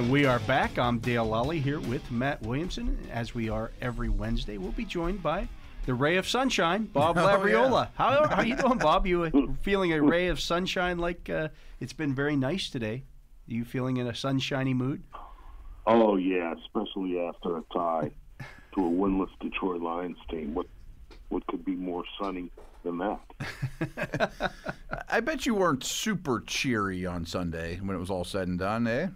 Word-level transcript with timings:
And 0.00 0.10
we 0.10 0.24
are 0.24 0.38
back. 0.38 0.78
I'm 0.78 0.98
Dale 0.98 1.26
Lally 1.26 1.60
here 1.60 1.78
with 1.78 2.10
Matt 2.10 2.40
Williamson. 2.40 2.96
As 3.12 3.34
we 3.34 3.50
are 3.50 3.70
every 3.82 4.08
Wednesday, 4.08 4.56
we'll 4.56 4.72
be 4.72 4.86
joined 4.86 5.22
by 5.22 5.46
the 5.84 5.92
ray 5.92 6.16
of 6.16 6.26
sunshine, 6.26 6.84
Bob 6.84 7.18
Oh, 7.18 7.20
Labriola. 7.20 7.90
How 7.96 8.26
how 8.26 8.40
you 8.40 8.56
doing, 8.56 8.78
Bob? 8.78 9.06
You 9.06 9.24
uh, 9.24 9.30
feeling 9.62 9.92
a 9.92 10.00
ray 10.00 10.28
of 10.28 10.40
sunshine 10.40 10.96
like 10.96 11.28
uh, 11.28 11.48
it's 11.80 11.92
been 11.92 12.14
very 12.14 12.34
nice 12.34 12.70
today? 12.70 13.04
You 13.46 13.66
feeling 13.66 13.98
in 13.98 14.06
a 14.06 14.14
sunshiny 14.14 14.72
mood? 14.72 15.02
Oh 15.86 16.16
yeah, 16.16 16.54
especially 16.64 17.20
after 17.20 17.58
a 17.58 17.62
tie 17.70 18.10
to 18.74 18.80
a 18.80 18.90
winless 18.90 19.28
Detroit 19.38 19.82
Lions 19.82 20.16
team. 20.30 20.54
What 20.54 20.66
what 21.28 21.46
could 21.46 21.62
be 21.62 21.76
more 21.76 22.04
sunny 22.18 22.50
than 22.84 22.96
that? 22.96 24.54
I 25.10 25.20
bet 25.20 25.44
you 25.44 25.54
weren't 25.54 25.84
super 25.84 26.42
cheery 26.46 27.04
on 27.04 27.26
Sunday 27.26 27.80
when 27.80 27.94
it 27.94 28.00
was 28.00 28.08
all 28.08 28.24
said 28.24 28.48
and 28.48 28.58
done, 28.58 28.86
eh? 28.86 29.08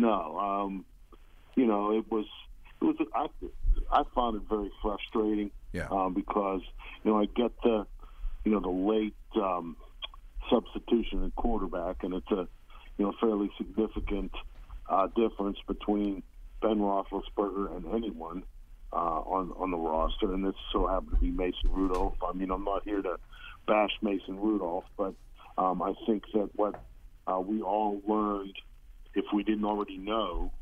No, 0.00 0.38
um, 0.38 0.84
you 1.54 1.66
know 1.66 1.96
it 1.96 2.10
was 2.10 2.26
it 2.80 2.84
was 2.84 2.96
I 3.14 3.26
I 3.90 4.02
found 4.14 4.36
it 4.36 4.42
very 4.48 4.70
frustrating. 4.82 5.50
Yeah. 5.72 5.88
Um, 5.90 6.14
because 6.14 6.62
you 7.04 7.10
know 7.10 7.20
I 7.20 7.26
get 7.26 7.52
the 7.62 7.86
you 8.44 8.52
know 8.52 8.60
the 8.60 8.68
late 8.68 9.14
um, 9.36 9.76
substitution 10.50 11.24
at 11.24 11.34
quarterback, 11.34 12.02
and 12.02 12.14
it's 12.14 12.30
a 12.30 12.46
you 12.98 13.04
know 13.04 13.14
fairly 13.20 13.50
significant 13.58 14.32
uh, 14.88 15.08
difference 15.08 15.58
between 15.66 16.22
Ben 16.60 16.78
Roethlisberger 16.78 17.76
and 17.76 17.86
anyone 17.94 18.42
uh, 18.92 18.96
on 18.96 19.52
on 19.56 19.70
the 19.70 19.76
roster, 19.76 20.32
and 20.32 20.44
this 20.46 20.54
so 20.72 20.86
happened 20.86 21.12
to 21.12 21.16
be 21.16 21.30
Mason 21.30 21.70
Rudolph. 21.70 22.16
I 22.22 22.32
mean, 22.32 22.50
I'm 22.50 22.64
not 22.64 22.84
here 22.84 23.02
to 23.02 23.16
bash 23.66 23.92
Mason 24.02 24.38
Rudolph, 24.38 24.84
but 24.96 25.14
um, 25.58 25.82
I 25.82 25.94
think 26.06 26.24
that 26.34 26.50
what 26.54 26.80
uh, 27.26 27.40
we 27.40 27.62
all 27.62 28.00
learned, 28.06 28.54
if 29.16 29.24
we 29.32 29.42
didn't 29.42 29.64
already 29.64 29.96
know 29.96 30.52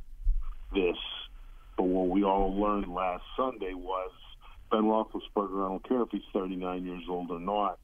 this, 0.72 0.96
but 1.76 1.82
what 1.82 2.08
we 2.08 2.22
all 2.22 2.58
learned 2.58 2.88
last 2.88 3.24
Sunday 3.36 3.74
was 3.74 4.12
Ben 4.70 4.84
Roethlisberger. 4.84 5.66
I 5.66 5.68
don't 5.68 5.86
care 5.86 6.02
if 6.02 6.08
he's 6.10 6.22
39 6.32 6.86
years 6.86 7.02
old 7.08 7.30
or 7.30 7.40
not. 7.40 7.78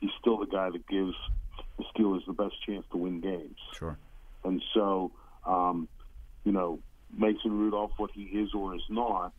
He's 0.00 0.10
still 0.20 0.38
the 0.38 0.46
guy 0.46 0.70
that 0.70 0.86
gives 0.86 1.14
the 1.78 1.84
Steelers 1.94 2.24
the 2.26 2.34
best 2.34 2.54
chance 2.66 2.84
to 2.92 2.98
win 2.98 3.20
games. 3.20 3.56
Sure. 3.72 3.96
And 4.44 4.62
so, 4.74 5.10
um, 5.46 5.88
you 6.44 6.52
know, 6.52 6.80
Mason 7.16 7.58
Rudolph, 7.58 7.92
what 7.96 8.10
he 8.12 8.24
is 8.24 8.50
or 8.54 8.74
is 8.74 8.82
not, 8.90 9.32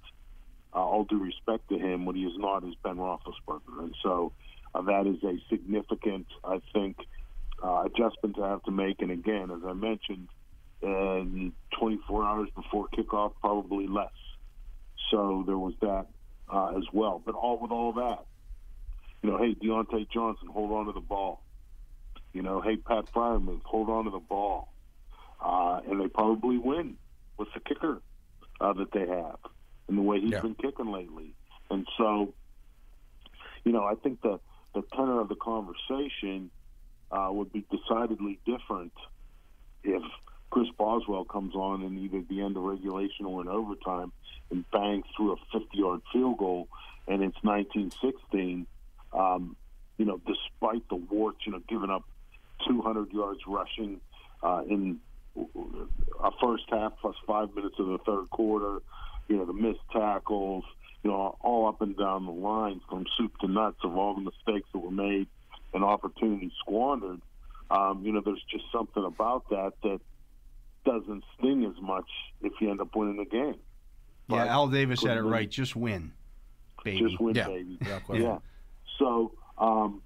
uh, 0.74 0.78
all 0.78 1.04
due 1.04 1.24
respect 1.24 1.70
to 1.70 1.78
him, 1.78 2.06
what 2.06 2.16
he 2.16 2.24
is 2.24 2.38
not 2.38 2.64
is 2.64 2.74
Ben 2.84 2.96
Roethlisberger. 2.96 3.80
And 3.80 3.96
so 4.02 4.32
uh, 4.74 4.82
that 4.82 5.06
is 5.06 5.24
a 5.24 5.38
significant, 5.50 6.26
I 6.44 6.60
think, 6.74 6.98
uh, 7.64 7.84
adjustment 7.86 8.36
to 8.38 8.42
have 8.44 8.64
to 8.64 8.72
make. 8.72 9.02
And 9.02 9.12
again, 9.12 9.52
as 9.52 9.62
I 9.66 9.74
mentioned, 9.74 10.28
in 10.82 11.54
24 11.80 12.24
hours 12.26 12.50
before 12.56 12.88
kickoff, 12.98 13.34
probably 13.40 13.88
less. 13.88 14.10
So 15.10 15.44
there 15.46 15.58
was 15.58 15.74
that 15.82 16.08
uh, 16.52 16.78
as 16.78 16.84
well. 16.94 17.22
But 17.24 17.36
all 17.36 17.60
with 17.60 17.72
all 17.72 17.94
that, 17.94 18.26
you 19.22 19.30
know, 19.30 19.38
hey, 19.38 19.54
Diontae 19.56 20.10
Johnson, 20.12 20.48
hold 20.52 20.72
on 20.72 20.86
to 20.88 20.94
the 20.94 21.00
ball. 21.06 21.42
You 22.34 22.42
know, 22.42 22.62
hey, 22.62 22.78
Pat 22.78 23.06
Freiermuth, 23.14 23.62
hold 23.64 23.90
on 23.90 24.06
to 24.06 24.12
the 24.12 24.20
ball. 24.20 24.70
Uh, 25.44 25.82
and 25.90 26.00
they 26.00 26.08
probably 26.08 26.58
win 26.58 26.98
with 27.38 27.48
the 27.54 27.60
kicker 27.60 28.02
uh, 28.60 28.74
that 28.74 28.92
they 28.94 29.06
have 29.08 29.38
and 29.88 29.98
the 29.98 30.02
way 30.02 30.20
he's 30.22 30.32
Yeah. 30.32 30.42
been 30.42 30.56
kicking 30.56 30.92
lately. 30.92 31.34
And 31.70 31.88
so, 31.98 32.34
you 33.64 33.72
know, 33.72 33.84
I 33.84 33.96
think 33.96 34.22
the, 34.22 34.40
the 34.74 34.84
tenor 34.96 35.20
of 35.20 35.30
the 35.30 35.36
conversation 35.36 36.52
uh, 37.12 37.30
would 37.32 37.52
be 37.52 37.66
decidedly 37.72 38.40
different 38.46 38.94
if 39.84 40.02
Chris 40.52 40.68
Boswell 40.78 41.24
comes 41.24 41.56
on 41.56 41.82
in 41.82 41.98
either 41.98 42.22
the 42.30 42.42
end 42.42 42.58
of 42.58 42.64
regulation 42.64 43.26
or 43.26 43.42
in 43.42 43.48
overtime 43.48 44.12
and 44.52 44.70
bangs 44.72 45.06
through 45.16 45.34
a 45.34 45.60
50 45.60 45.78
yard 45.78 46.02
field 46.14 46.38
goal 46.38 46.68
and 47.08 47.24
it's 47.24 47.38
1916. 47.42 48.68
Um, 49.14 49.56
you 49.98 50.06
know, 50.06 50.20
despite 50.26 50.88
the 50.90 50.96
warts, 50.96 51.40
you 51.46 51.54
know, 51.54 51.62
giving 51.68 51.90
up 51.90 52.04
200 52.68 53.12
yards 53.12 53.40
rushing 53.48 54.02
uh, 54.44 54.64
in 54.70 55.00
a 55.36 56.32
first 56.42 56.64
half 56.70 56.94
plus 57.02 57.16
five 57.26 57.54
minutes 57.56 57.76
of 57.80 57.88
the 57.88 57.98
third 58.00 58.30
quarter, 58.30 58.80
you 59.28 59.38
know, 59.38 59.46
the 59.46 59.54
missed 59.54 59.80
tackles, 59.92 60.64
you 61.04 61.10
know, 61.10 61.38
all 61.42 61.68
up 61.68 61.82
and 61.82 61.98
down 61.98 62.26
the 62.26 62.32
line 62.32 62.82
from 62.90 63.06
soup 63.18 63.38
to 63.40 63.48
nuts 63.48 63.78
of 63.84 63.96
all 63.96 64.14
the 64.16 64.22
mistakes 64.22 64.68
that 64.74 64.80
were 64.80 64.92
made 64.92 65.28
and 65.74 65.84
opportunities 65.84 66.52
squandered. 66.60 67.22
Um, 67.70 68.04
you 68.04 68.12
know, 68.12 68.22
there's 68.24 68.44
just 68.52 68.66
something 68.72 69.04
about 69.04 69.50
that 69.50 69.74
that 69.84 70.02
doesn't 70.86 71.24
sting 71.38 71.66
as 71.66 71.82
much 71.82 72.08
if 72.42 72.54
you 72.60 72.72
end 72.72 72.82
up 72.82 72.96
winning 72.96 73.18
the 73.18 73.26
game. 73.26 73.56
Yeah, 74.28 74.38
But 74.38 74.48
Al 74.48 74.68
Davis 74.68 75.02
had 75.02 75.12
it 75.12 75.16
couldn't 75.18 75.32
right. 75.32 75.50
Just 75.50 75.76
win, 75.76 76.14
baby. 76.84 77.02
Just 77.10 77.20
win, 77.20 77.36
Yeah. 77.36 77.48
baby. 77.48 77.78
Exactly. 77.82 78.22
Yeah. 78.22 78.38
So, 79.00 79.34
um, 79.58 80.02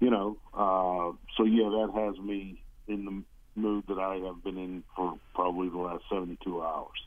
you 0.00 0.10
know, 0.10 0.36
uh, 0.54 1.12
so 1.36 1.44
yeah, 1.44 1.68
that 1.68 1.92
has 1.94 2.18
me 2.18 2.62
in 2.88 3.04
the 3.04 3.22
mood 3.60 3.84
that 3.88 3.98
I 3.98 4.16
have 4.16 4.42
been 4.44 4.58
in 4.58 4.84
for 4.94 5.18
probably 5.34 5.68
the 5.68 5.78
last 5.78 6.04
72 6.10 6.62
hours. 6.62 6.98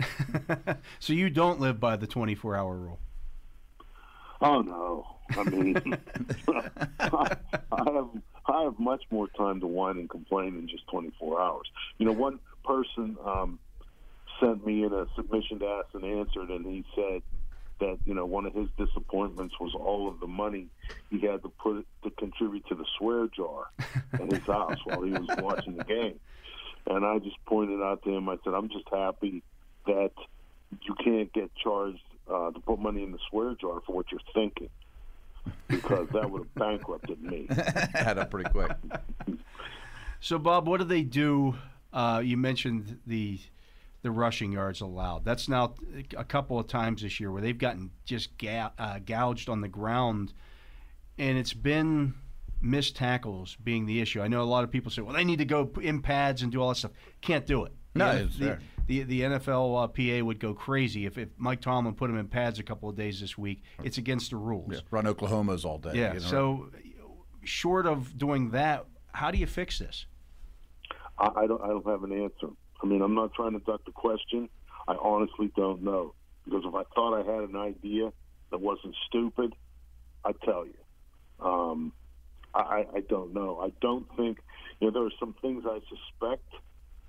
so 1.00 1.12
you 1.12 1.28
don't 1.30 1.60
live 1.60 1.80
by 1.80 1.96
the 1.96 2.06
24-hour 2.06 2.76
rule. 2.76 2.98
Oh 4.40 4.60
no! 4.62 5.16
I 5.30 5.42
mean, 5.50 5.98
I 7.08 7.36
have 7.72 8.08
I 8.48 8.62
have 8.62 8.78
much 8.78 9.02
more 9.10 9.28
time 9.28 9.60
to 9.60 9.66
whine 9.66 9.98
and 9.98 10.08
complain 10.08 10.56
in 10.56 10.68
just 10.68 10.86
24 10.88 11.40
hours. 11.40 11.66
You 11.98 12.06
know, 12.06 12.12
one 12.12 12.38
person 12.64 13.16
um, 13.24 13.58
sent 14.40 14.66
me 14.66 14.84
in 14.84 14.92
a 14.92 15.06
submission 15.16 15.58
to 15.60 15.66
ask 15.66 15.88
and 15.94 16.04
answered, 16.04 16.50
and 16.50 16.64
he 16.64 16.84
said 16.94 17.22
that 17.80 17.98
you 18.04 18.14
know 18.14 18.26
one 18.26 18.46
of 18.46 18.54
his 18.54 18.68
disappointments 18.76 19.54
was 19.60 19.72
all 19.74 20.08
of 20.08 20.18
the 20.20 20.26
money 20.26 20.66
he 21.10 21.20
had 21.20 21.42
to 21.42 21.48
put 21.48 21.86
to 22.02 22.10
contribute 22.10 22.66
to 22.68 22.74
the 22.74 22.84
swear 22.98 23.28
jar 23.28 23.66
in 24.18 24.30
his 24.30 24.42
house 24.46 24.78
while 24.84 25.02
he 25.02 25.10
was 25.10 25.28
watching 25.38 25.76
the 25.76 25.84
game. 25.84 26.18
And 26.86 27.04
I 27.04 27.18
just 27.18 27.36
pointed 27.46 27.82
out 27.82 28.02
to 28.04 28.10
him, 28.10 28.28
I 28.28 28.36
said, 28.42 28.54
I'm 28.54 28.68
just 28.68 28.88
happy 28.90 29.42
that 29.86 30.12
you 30.82 30.94
can't 31.04 31.32
get 31.32 31.50
charged 31.54 32.00
uh, 32.32 32.50
to 32.50 32.60
put 32.60 32.78
money 32.78 33.02
in 33.02 33.12
the 33.12 33.18
swear 33.30 33.54
jar 33.54 33.80
for 33.86 33.94
what 33.94 34.06
you're 34.10 34.20
thinking 34.34 34.70
because 35.68 36.08
that 36.12 36.30
would 36.30 36.42
have 36.42 36.54
bankrupted 36.54 37.22
me. 37.22 37.46
Had 37.94 38.18
up 38.18 38.30
pretty 38.30 38.50
quick. 38.50 38.70
So, 40.20 40.38
Bob, 40.38 40.66
what 40.66 40.78
do 40.78 40.84
they 40.84 41.02
do? 41.02 41.56
Uh, 41.92 42.20
you 42.24 42.36
mentioned 42.36 42.98
the 43.06 43.38
the 44.02 44.10
rushing 44.10 44.52
yards 44.52 44.80
allowed. 44.80 45.24
That's 45.24 45.48
now 45.48 45.74
a 46.16 46.24
couple 46.24 46.58
of 46.58 46.66
times 46.68 47.02
this 47.02 47.18
year 47.18 47.32
where 47.32 47.42
they've 47.42 47.58
gotten 47.58 47.90
just 48.04 48.36
ga- 48.38 48.70
uh, 48.78 49.00
gouged 49.04 49.48
on 49.48 49.60
the 49.60 49.68
ground, 49.68 50.32
and 51.18 51.36
it's 51.36 51.52
been 51.54 52.14
missed 52.60 52.96
tackles 52.96 53.56
being 53.62 53.86
the 53.86 54.00
issue. 54.00 54.20
I 54.20 54.28
know 54.28 54.42
a 54.42 54.44
lot 54.44 54.64
of 54.64 54.70
people 54.70 54.90
say, 54.90 55.02
"Well, 55.02 55.14
they 55.14 55.24
need 55.24 55.38
to 55.38 55.44
go 55.44 55.70
in 55.80 56.02
pads 56.02 56.42
and 56.42 56.52
do 56.52 56.60
all 56.62 56.68
that 56.68 56.76
stuff." 56.76 56.92
Can't 57.20 57.46
do 57.46 57.64
it. 57.64 57.72
No, 57.94 58.24
the, 58.24 58.52
it's 58.52 58.62
the, 58.88 59.02
the, 59.02 59.04
the 59.04 59.20
NFL 59.20 59.84
uh, 59.84 59.86
PA 59.86 60.24
would 60.24 60.40
go 60.40 60.54
crazy 60.54 61.06
if, 61.06 61.16
if 61.16 61.28
Mike 61.36 61.60
Tomlin 61.60 61.94
put 61.94 62.10
him 62.10 62.18
in 62.18 62.26
pads 62.26 62.58
a 62.58 62.62
couple 62.62 62.88
of 62.88 62.96
days 62.96 63.20
this 63.20 63.38
week. 63.38 63.62
It's 63.84 63.98
against 63.98 64.30
the 64.30 64.36
rules. 64.36 64.72
Yeah. 64.72 64.80
Run 64.90 65.06
Oklahoma's 65.06 65.64
all 65.64 65.78
day. 65.78 65.92
Yeah. 65.94 66.14
you 66.14 66.20
know? 66.20 66.26
So, 66.26 66.70
short 67.44 67.86
of 67.86 68.18
doing 68.18 68.50
that, 68.50 68.86
how 69.12 69.30
do 69.30 69.38
you 69.38 69.46
fix 69.46 69.78
this? 69.78 70.06
I, 71.18 71.28
I 71.36 71.46
don't. 71.46 71.62
I 71.62 71.68
don't 71.68 71.86
have 71.86 72.02
an 72.02 72.12
answer. 72.12 72.48
I 72.82 72.86
mean, 72.86 73.02
I'm 73.02 73.14
not 73.14 73.34
trying 73.34 73.52
to 73.52 73.58
duck 73.60 73.84
the 73.84 73.92
question. 73.92 74.48
I 74.86 74.94
honestly 75.00 75.52
don't 75.56 75.82
know 75.82 76.14
because 76.44 76.64
if 76.64 76.74
I 76.74 76.82
thought 76.94 77.14
I 77.14 77.30
had 77.30 77.48
an 77.48 77.56
idea 77.56 78.12
that 78.50 78.60
wasn't 78.60 78.94
stupid, 79.06 79.54
I'd 80.24 80.40
tell 80.42 80.64
you. 80.64 81.44
Um, 81.44 81.92
I, 82.54 82.60
I 82.60 82.84
I 82.96 83.00
don't 83.08 83.34
know. 83.34 83.60
I 83.60 83.70
don't 83.80 84.06
think 84.16 84.38
you 84.80 84.86
know 84.86 84.92
there 84.92 85.04
are 85.04 85.18
some 85.18 85.34
things 85.42 85.64
I 85.66 85.80
suspect. 85.88 86.54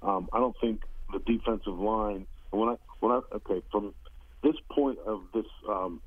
Um, 0.02 0.30
I 0.34 0.40
don't 0.40 0.56
think 0.60 0.82
the 1.12 1.20
defensive 1.20 1.78
line. 1.80 2.26
When 2.52 2.70
I 2.70 2.76
when 3.00 3.12
I 3.12 3.22
okay 3.36 3.62
from 3.72 3.94
this 4.44 4.56
point 4.72 4.98
of 5.06 5.22
this 5.34 5.46
um, 5.68 6.02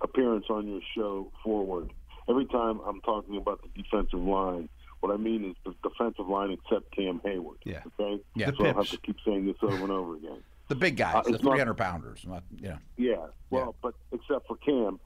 appearance 0.00 0.46
on 0.50 0.66
your 0.68 0.80
show 0.96 1.30
forward, 1.44 1.92
every 2.28 2.46
time 2.46 2.80
I'm 2.86 3.00
talking 3.02 3.36
about 3.36 3.62
the 3.62 3.82
defensive 3.82 4.20
line, 4.20 4.68
what 5.00 5.12
I 5.12 5.16
mean 5.16 5.44
is 5.50 5.56
the 5.64 5.74
defensive 5.88 6.26
line 6.28 6.50
except 6.50 6.90
Cam 6.94 7.20
Heyward. 7.24 7.56
Yeah. 7.64 7.80
Okay. 8.00 8.22
Yeah. 8.34 8.50
So 8.58 8.66
I'll 8.66 8.74
have 8.74 8.88
to 8.90 8.98
keep 8.98 9.16
saying 9.24 9.46
this 9.46 9.56
over 9.62 9.76
and 9.82 9.92
over 9.92 10.16
again. 10.16 10.38
The 10.68 10.74
big 10.74 10.96
guys, 10.96 11.14
Uh, 11.14 11.22
the 11.22 11.34
it's 11.34 11.44
not- 11.44 11.52
300 11.52 11.74
pounders. 11.74 12.24
Not, 12.26 12.42
you 12.58 12.70
know, 12.70 12.78
Yeah, 12.96 13.26
well, 13.50 13.76
but 13.80 13.94
except 14.10 14.48
for 14.48 14.56
Cam, 14.56 14.98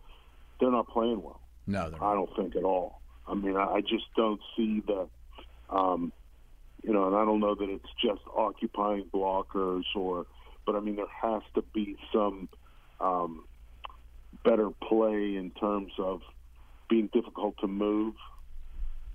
they're 0.59 0.71
not 0.71 0.89
playing 0.89 1.23
well. 1.23 1.39
no, 1.67 1.91
they're 1.91 2.03
I 2.03 2.15
don't 2.15 2.35
think 2.35 2.57
at 2.57 2.65
all. 2.65 3.03
I 3.29 3.35
mean, 3.35 3.59
I, 3.59 3.65
I 3.75 3.81
just 3.83 4.07
don't 4.17 4.41
see 4.57 4.81
the, 4.87 5.07
um, 5.69 6.15
you 6.82 6.93
know, 6.93 7.06
and 7.06 7.17
I 7.17 7.25
don't 7.25 7.41
know 7.41 7.55
that 7.55 7.69
it's 7.69 7.88
just 8.03 8.23
occupying 8.35 9.05
blockers 9.12 9.85
or, 9.94 10.27
but 10.67 10.77
I 10.77 10.81
mean, 10.81 10.97
there 10.97 11.06
has 11.23 11.43
to 11.55 11.62
be 11.75 11.97
some 12.12 12.49
um, 13.00 13.44
better 14.44 14.71
play 14.71 15.37
in 15.37 15.53
terms 15.59 15.93
of 15.99 16.21
being 16.88 17.09
difficult 17.12 17.56
to 17.61 17.67
move, 17.67 18.15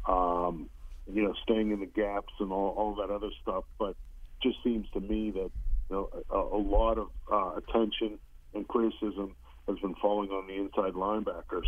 um, 0.08 0.70
you 1.12 1.24
know, 1.24 1.34
staying 1.44 1.72
in 1.72 1.80
the 1.80 1.86
gaps 1.86 2.34
and 2.40 2.52
all, 2.52 2.70
all 2.78 2.96
that 2.96 3.14
other 3.14 3.30
stuff. 3.42 3.64
But 3.78 3.96
just 4.42 4.58
seems 4.64 4.88
to 4.94 5.00
me 5.00 5.32
that 5.32 5.52
you 5.90 5.96
know 5.96 6.10
a, 6.30 6.38
a 6.38 6.62
lot 6.62 6.98
of 6.98 7.10
uh, 7.32 7.56
attention 7.58 8.20
and 8.54 8.68
criticism 8.68 9.36
has 9.68 9.78
been 9.80 9.96
falling 9.96 10.30
on 10.30 10.48
the 10.48 10.56
inside 10.56 10.94
linebackers. 10.94 11.68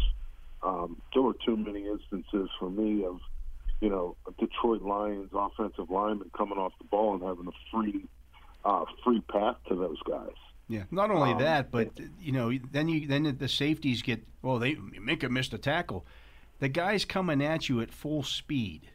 Um, 0.64 1.02
there 1.14 1.22
were 1.22 1.36
too 1.46 1.58
many 1.58 1.88
instances 1.88 2.50
for 2.60 2.70
me 2.70 3.06
of, 3.06 3.20
you 3.82 3.90
know, 3.90 4.16
Detroit 4.40 4.82
Lions 4.82 5.30
offensive 5.34 5.90
lineman 5.90 6.32
coming 6.36 6.58
off 6.58 6.74
the 6.80 6.86
ball 6.86 7.14
and 7.14 7.24
having 7.24 7.48
a 7.48 7.52
free, 7.72 8.06
uh, 8.66 8.86
free 9.04 9.22
path 9.22 9.56
to 9.70 9.76
those 9.76 10.02
guys. 10.04 10.34
Yeah, 10.70 10.84
not 10.92 11.12
only 11.12 11.32
Um, 11.32 11.40
that, 11.40 11.72
but 11.72 11.92
you 12.20 12.32
know, 12.34 12.52
then 12.72 12.90
you 12.90 13.08
then 13.08 13.38
the 13.40 13.48
safeties 13.48 14.02
get 14.02 14.26
well. 14.42 14.60
They 14.60 14.76
Minkah 14.76 15.30
missed 15.30 15.54
a 15.54 15.58
tackle. 15.58 16.06
The 16.60 16.68
guy's 16.68 17.06
coming 17.06 17.42
at 17.42 17.70
you 17.70 17.80
at 17.82 17.92
full 17.92 18.24
speed. 18.24 18.90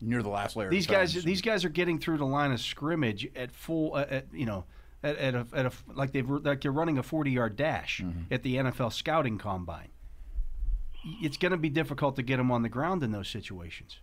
near 0.00 0.22
the 0.22 0.28
last 0.28 0.56
layer. 0.56 0.66
of 0.68 0.72
These 0.72 0.86
guys, 0.88 1.14
these 1.22 1.40
guys 1.40 1.64
are 1.64 1.68
getting 1.70 1.98
through 1.98 2.18
the 2.18 2.26
line 2.26 2.50
of 2.52 2.60
scrimmage 2.60 3.26
at 3.36 3.52
full, 3.52 3.94
uh, 3.94 4.04
at, 4.10 4.26
you 4.32 4.44
know, 4.44 4.64
at, 5.02 5.16
at 5.16 5.34
a, 5.34 5.46
at 5.54 5.66
a 5.66 5.72
like 5.94 6.12
they've 6.12 6.28
like 6.28 6.60
they're 6.62 6.72
running 6.72 6.98
a 6.98 7.02
forty-yard 7.02 7.56
dash 7.56 8.02
at 8.30 8.42
the 8.42 8.56
NFL 8.56 8.92
scouting 8.92 9.38
combine. 9.38 9.88
It's 11.22 11.36
going 11.36 11.52
to 11.52 11.58
be 11.58 11.68
difficult 11.68 12.16
to 12.16 12.22
get 12.22 12.38
them 12.38 12.50
on 12.50 12.62
the 12.62 12.68
ground 12.68 13.02
in 13.02 13.12
those 13.12 13.28
situations. 13.28 13.98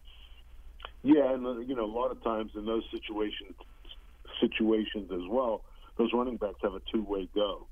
Yeah, 1.03 1.33
and 1.33 1.45
uh, 1.45 1.59
you 1.59 1.75
know, 1.75 1.85
a 1.85 1.93
lot 1.93 2.11
of 2.11 2.23
times 2.23 2.51
in 2.55 2.65
those 2.65 2.83
situations, 2.91 3.55
situations 4.39 5.11
as 5.11 5.27
well, 5.29 5.63
those 5.97 6.11
running 6.13 6.37
backs 6.37 6.59
have 6.61 6.73
a 6.73 6.81
two-way 6.91 7.27
go. 7.33 7.65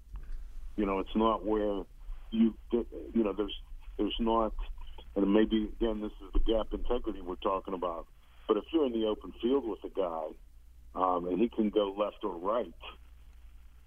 You 0.76 0.86
know, 0.86 1.00
it's 1.00 1.16
not 1.16 1.46
where 1.46 1.84
you, 2.31 2.56
you 2.72 3.24
know, 3.24 3.34
there's 3.34 3.56
there's 3.98 4.16
not, 4.20 4.54
and 5.16 5.34
maybe 5.34 5.70
again, 5.80 6.02
this 6.02 6.12
is 6.26 6.34
the 6.34 6.40
gap 6.40 6.68
integrity 6.74 7.22
we're 7.22 7.36
talking 7.36 7.74
about. 7.74 8.08
But 8.48 8.58
if 8.58 8.64
you're 8.74 8.86
in 8.86 8.94
the 8.94 9.06
open 9.06 9.34
field 9.42 9.68
with 9.68 9.84
a 9.84 9.90
guy, 9.90 10.28
um, 10.96 11.28
and 11.28 11.40
he 11.40 11.50
can 11.50 11.70
go 11.70 11.94
left 11.96 12.24
or 12.24 12.36
right, 12.36 12.74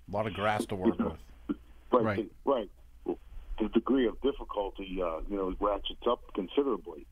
a 0.09 0.15
lot 0.15 0.27
of 0.27 0.35
grass 0.35 0.65
to 0.67 0.77
work 0.77 0.99
with. 0.99 1.13
right, 1.91 2.05
Right. 2.05 2.31
right, 2.45 2.71
the 3.59 3.69
degree 3.69 4.07
of 4.07 4.21
difficulty, 4.21 5.01
uh, 5.03 5.21
you 5.29 5.37
know, 5.37 5.55
ratchets 5.61 6.07
up 6.09 6.21
considerably. 6.35 7.07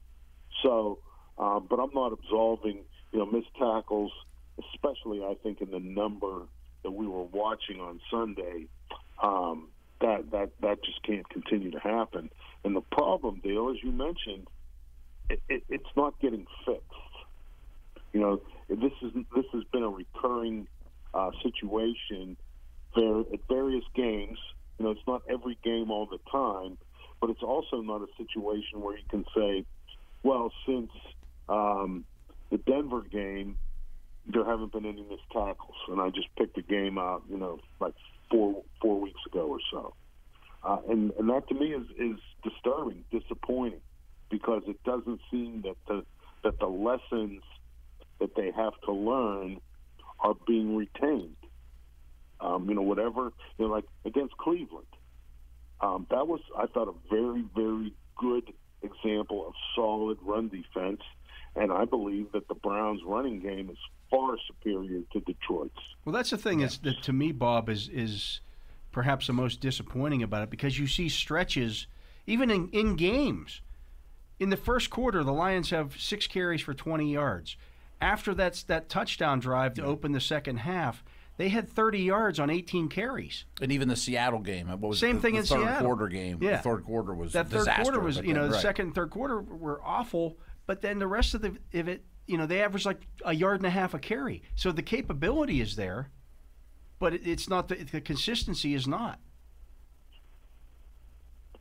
So, 0.63 0.99
uh, 1.41 1.59
but 1.59 1.81
I'm 1.81 1.95
not 1.95 2.13
absolving, 2.13 2.81
you 3.13 3.19
know, 3.19 3.27
missed 3.27 3.55
tackles, 3.59 4.13
especially 4.75 5.25
I 5.25 5.35
think 5.43 5.63
in 5.63 5.71
the 5.71 5.81
number 5.81 6.43
that 6.83 6.91
we 6.91 7.07
were 7.07 7.25
watching 7.25 7.81
on 7.81 7.99
Sunday. 8.11 8.67
Um, 9.23 9.69
that 10.03 10.31
that 10.31 10.51
that 10.61 10.83
just 10.85 11.03
can't 11.03 11.29
continue 11.29 11.71
to 11.71 11.79
happen. 11.79 12.31
And 12.65 12.77
the 12.77 12.81
problem, 12.81 13.41
Dale, 13.43 13.71
as 13.71 13.83
you 13.83 13.91
mentioned, 13.91 14.49
it, 15.31 15.41
it, 15.49 15.63
it's 15.69 15.97
not 15.97 16.19
getting 16.21 16.47
fixed. 16.67 16.85
You 18.13 18.21
know, 18.21 18.43
this 18.69 18.93
is 19.03 19.13
this 19.35 19.45
has 19.53 19.63
been 19.73 19.83
a 19.83 19.89
recurring 19.89 20.69
uh, 21.15 21.31
situation 21.43 22.37
there 22.95 23.21
at 23.21 23.41
various 23.49 23.85
games. 23.95 24.39
You 24.79 24.87
know, 24.87 24.91
it's 24.91 25.07
not 25.07 25.23
every 25.29 25.59
game 25.63 25.91
all 25.91 26.07
the 26.07 26.19
time, 26.31 26.77
but 27.21 27.31
it's 27.31 27.43
also 27.43 27.81
not 27.81 28.03
a 28.03 28.09
situation 28.17 28.81
where 28.81 28.97
you 28.97 29.05
can 29.11 29.25
say, 29.35 29.65
well, 30.23 30.51
since 30.67 30.91
um, 31.51 32.05
the 32.51 32.59
Denver 32.59 33.03
game, 33.03 33.57
there 34.27 34.45
haven't 34.45 34.73
been 34.73 34.87
any 34.87 35.03
missed 35.03 35.29
tackles, 35.33 35.77
and 35.89 36.01
I 36.01 36.11
just 36.11 36.29
picked 36.37 36.57
a 36.57 36.63
game 36.63 36.97
out, 36.97 37.25
you 37.29 37.37
know, 37.37 37.59
like 37.81 37.95
four 38.31 38.63
four 38.81 39.01
weeks 39.01 39.21
ago 39.27 39.49
or 39.49 39.59
so, 39.71 39.95
uh, 40.63 40.79
and 40.89 41.11
and 41.19 41.29
that 41.29 41.49
to 41.49 41.55
me 41.55 41.73
is 41.73 41.87
is 41.99 42.21
disturbing, 42.45 43.05
disappointing, 43.11 43.81
because 44.31 44.63
it 44.69 44.83
doesn't 44.85 45.21
seem 45.31 45.63
that 45.63 45.77
the 45.89 46.05
that 46.45 46.59
the 46.61 46.67
lessons 46.67 47.43
that 48.21 48.37
they 48.37 48.53
have 48.53 48.75
to 48.85 48.93
learn 48.93 49.61
are 50.21 50.35
being 50.47 50.77
retained. 50.77 51.37
Um, 52.41 52.69
you 52.69 52.75
know, 52.75 52.83
whatever, 52.83 53.33
you 53.59 53.67
know, 53.67 53.73
like 53.73 53.85
against 54.05 54.37
Cleveland, 54.39 54.87
um, 55.81 56.07
that 56.11 56.27
was 56.27 56.41
I 56.57 56.67
thought 56.67 56.89
a 56.89 57.15
very 57.15 57.45
very 57.55 57.93
good 58.17 58.53
example 58.83 59.47
of 59.47 59.55
solid 59.75 60.19
run 60.23 60.49
defense, 60.49 61.01
and 61.57 61.73
I 61.73 61.85
believe 61.85 62.33
that 62.33 62.49
the 62.49 62.55
Browns' 62.55 63.01
running 63.05 63.41
game 63.41 63.71
is 63.71 63.79
far 64.11 64.37
superior 64.47 65.01
to 65.13 65.21
Detroit's. 65.21 65.79
Well, 66.05 66.13
that's 66.13 66.31
the 66.31 66.39
thing 66.39 66.61
is 66.61 66.79
that 66.79 67.03
to 67.03 67.13
me, 67.13 67.33
Bob 67.33 67.69
is 67.69 67.89
is 67.93 68.41
perhaps 68.93 69.27
the 69.29 69.33
most 69.33 69.61
disappointing 69.61 70.23
about 70.23 70.43
it 70.43 70.51
because 70.51 70.79
you 70.79 70.87
see 70.87 71.09
stretches 71.09 71.87
even 72.27 72.51
in, 72.51 72.69
in 72.71 72.97
games. 72.97 73.61
In 74.39 74.51
the 74.51 74.57
first 74.57 74.91
quarter, 74.91 75.23
the 75.23 75.33
Lions 75.33 75.71
have 75.71 76.01
six 76.01 76.27
carries 76.27 76.63
for 76.63 76.73
20 76.75 77.13
yards. 77.13 77.57
After 78.01 78.33
that's 78.35 78.63
that 78.65 78.89
touchdown 78.89 79.39
drive 79.39 79.75
to 79.75 79.85
open 79.85 80.13
the 80.13 80.21
second 80.21 80.59
half, 80.59 81.05
they 81.37 81.51
had 81.51 81.69
30 81.69 81.99
yards 82.01 82.41
on 82.41 82.49
18 82.49 82.89
carries. 82.89 83.45
And 83.61 83.71
even 83.71 83.89
the 83.89 83.97
Seattle 83.97 84.39
game, 84.41 84.69
what 84.69 84.81
was 84.81 84.99
Same 84.99 85.17
the, 85.17 85.23
thing 85.23 85.35
the 85.35 85.41
in 85.41 85.45
third 85.47 85.61
Seattle. 85.61 85.87
quarter 85.87 86.09
game? 86.09 86.39
Yeah. 86.41 86.57
the 86.57 86.63
third 86.63 86.85
quarter 86.85 87.13
was 87.15 87.33
That 87.35 87.49
third 87.51 87.59
disaster, 87.59 87.83
quarter 87.83 88.01
was, 88.01 88.17
you 88.19 88.33
know, 88.33 88.43
then- 88.43 88.51
the 88.51 88.55
right. 88.55 88.63
second 88.63 88.87
and 88.87 88.95
third 88.95 89.11
quarter 89.11 89.41
were 89.41 89.81
awful, 89.85 90.39
but 90.71 90.83
then 90.83 91.01
the 91.01 91.07
rest 91.09 91.35
of 91.35 91.43
the 91.43 91.57
of 91.75 91.89
it, 91.89 92.05
you 92.29 92.39
know, 92.39 92.47
they 92.47 92.63
average 92.63 92.87
like 92.87 93.05
a 93.25 93.35
yard 93.35 93.59
and 93.59 93.67
a 93.67 93.71
half 93.71 93.93
a 93.93 93.99
carry. 93.99 94.41
So 94.55 94.71
the 94.71 94.83
capability 94.83 95.61
is 95.61 95.75
there, 95.75 96.11
but 97.01 97.13
it, 97.13 97.23
it's 97.27 97.49
not 97.49 97.67
the, 97.67 97.75
the 97.75 98.01
consistency 98.01 98.75
is 98.75 98.87
not. 98.87 99.19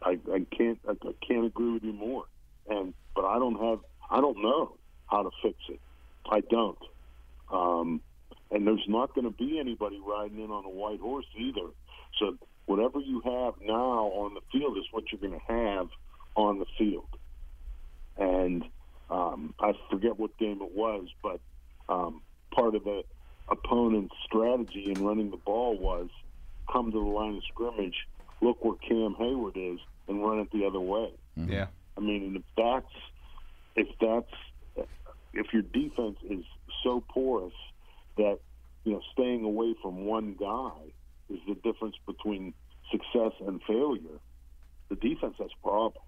I, 0.03 0.19
I 0.31 0.45
can't 0.55 0.77
I, 0.87 0.91
I 0.91 1.13
can't 1.27 1.47
agree 1.47 1.71
with 1.71 1.83
you 1.83 1.93
more. 1.93 2.25
And 2.69 2.93
but 3.15 3.25
I 3.25 3.39
don't 3.39 3.59
have 3.59 3.79
I 4.11 4.21
don't 4.21 4.43
know 4.43 4.77
how 5.07 5.23
to 5.23 5.31
fix 5.41 5.57
it. 5.69 5.79
I 6.29 6.41
don't. 6.41 6.77
Um, 7.51 8.01
and 8.51 8.67
there's 8.67 8.85
not 8.87 9.15
going 9.15 9.25
to 9.25 9.35
be 9.35 9.59
anybody 9.59 9.99
riding 10.05 10.39
in 10.39 10.51
on 10.51 10.65
a 10.65 10.69
white 10.69 10.99
horse 10.99 11.25
either. 11.35 11.67
So 12.19 12.37
whatever 12.67 12.99
you 12.99 13.21
have 13.21 13.55
now 13.59 14.11
on 14.21 14.35
the 14.35 14.41
field 14.51 14.77
is 14.77 14.83
what 14.91 15.05
you're 15.11 15.19
going 15.19 15.39
to 15.47 15.51
have 15.51 15.87
on 16.35 16.59
the 16.59 16.67
field. 16.77 17.07
And 18.15 18.65
um, 19.09 19.53
I 19.59 19.73
forget 19.89 20.17
what 20.19 20.37
game 20.37 20.61
it 20.61 20.73
was, 20.73 21.07
but 21.23 21.39
um, 21.87 22.21
part 22.51 22.75
of 22.75 22.83
the 22.83 23.03
opponent's 23.47 24.13
strategy 24.25 24.91
in 24.95 25.03
running 25.03 25.31
the 25.31 25.37
ball 25.37 25.77
was 25.77 26.09
come 26.71 26.91
to 26.91 26.99
the 26.99 27.03
line 27.05 27.35
of 27.35 27.43
scrimmage, 27.51 28.07
look 28.41 28.63
where 28.63 28.75
Cam 28.75 29.15
Heyward 29.19 29.57
is, 29.73 29.79
and 30.07 30.23
run 30.23 30.39
it 30.39 30.51
the 30.51 30.65
other 30.65 30.79
way. 30.79 31.11
Yeah. 31.35 31.67
I 31.97 32.01
mean, 32.01 32.23
and 32.23 32.35
if 32.37 32.43
that's 32.55 32.93
if 33.75 33.87
that's 33.99 34.87
if 35.33 35.53
your 35.53 35.61
defense 35.63 36.17
is 36.29 36.43
so 36.83 37.03
porous 37.09 37.53
that 38.17 38.39
you 38.83 38.93
know 38.93 39.01
staying 39.13 39.43
away 39.43 39.75
from 39.81 40.05
one 40.05 40.35
guy 40.39 40.71
is 41.29 41.39
the 41.47 41.55
difference 41.55 41.95
between 42.05 42.53
success 42.91 43.33
and 43.45 43.61
failure, 43.63 44.19
the 44.89 44.95
defense 44.95 45.35
has 45.39 45.49
problems. 45.63 46.05